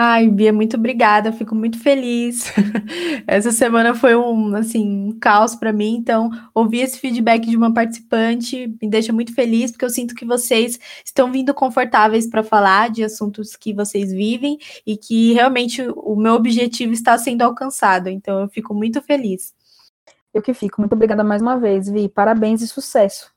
Ai, 0.00 0.28
Bia, 0.28 0.52
muito 0.52 0.76
obrigada, 0.76 1.32
fico 1.32 1.56
muito 1.56 1.76
feliz. 1.80 2.52
Essa 3.26 3.50
semana 3.50 3.96
foi 3.96 4.14
um, 4.14 4.54
assim, 4.54 5.08
um 5.08 5.18
caos 5.18 5.56
para 5.56 5.72
mim, 5.72 5.96
então 5.96 6.30
ouvir 6.54 6.82
esse 6.82 7.00
feedback 7.00 7.44
de 7.50 7.56
uma 7.56 7.74
participante 7.74 8.68
me 8.80 8.88
deixa 8.88 9.12
muito 9.12 9.34
feliz, 9.34 9.72
porque 9.72 9.84
eu 9.84 9.90
sinto 9.90 10.14
que 10.14 10.24
vocês 10.24 10.78
estão 11.04 11.32
vindo 11.32 11.52
confortáveis 11.52 12.28
para 12.28 12.44
falar 12.44 12.90
de 12.90 13.02
assuntos 13.02 13.56
que 13.56 13.74
vocês 13.74 14.12
vivem 14.12 14.56
e 14.86 14.96
que 14.96 15.32
realmente 15.32 15.82
o 15.96 16.14
meu 16.14 16.34
objetivo 16.34 16.92
está 16.92 17.18
sendo 17.18 17.42
alcançado, 17.42 18.08
então 18.08 18.42
eu 18.42 18.48
fico 18.48 18.72
muito 18.72 19.02
feliz. 19.02 19.52
Eu 20.32 20.40
que 20.40 20.54
fico, 20.54 20.80
muito 20.80 20.92
obrigada 20.92 21.24
mais 21.24 21.42
uma 21.42 21.58
vez, 21.58 21.88
Vi, 21.88 22.08
parabéns 22.08 22.62
e 22.62 22.68
sucesso. 22.68 23.32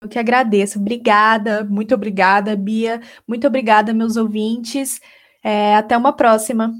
Eu 0.00 0.08
que 0.08 0.18
agradeço, 0.18 0.80
obrigada, 0.80 1.62
muito 1.62 1.94
obrigada, 1.94 2.56
Bia, 2.56 3.00
muito 3.28 3.46
obrigada, 3.46 3.94
meus 3.94 4.16
ouvintes. 4.16 5.00
É, 5.42 5.76
até 5.76 5.96
uma 5.96 6.12
próxima. 6.12 6.72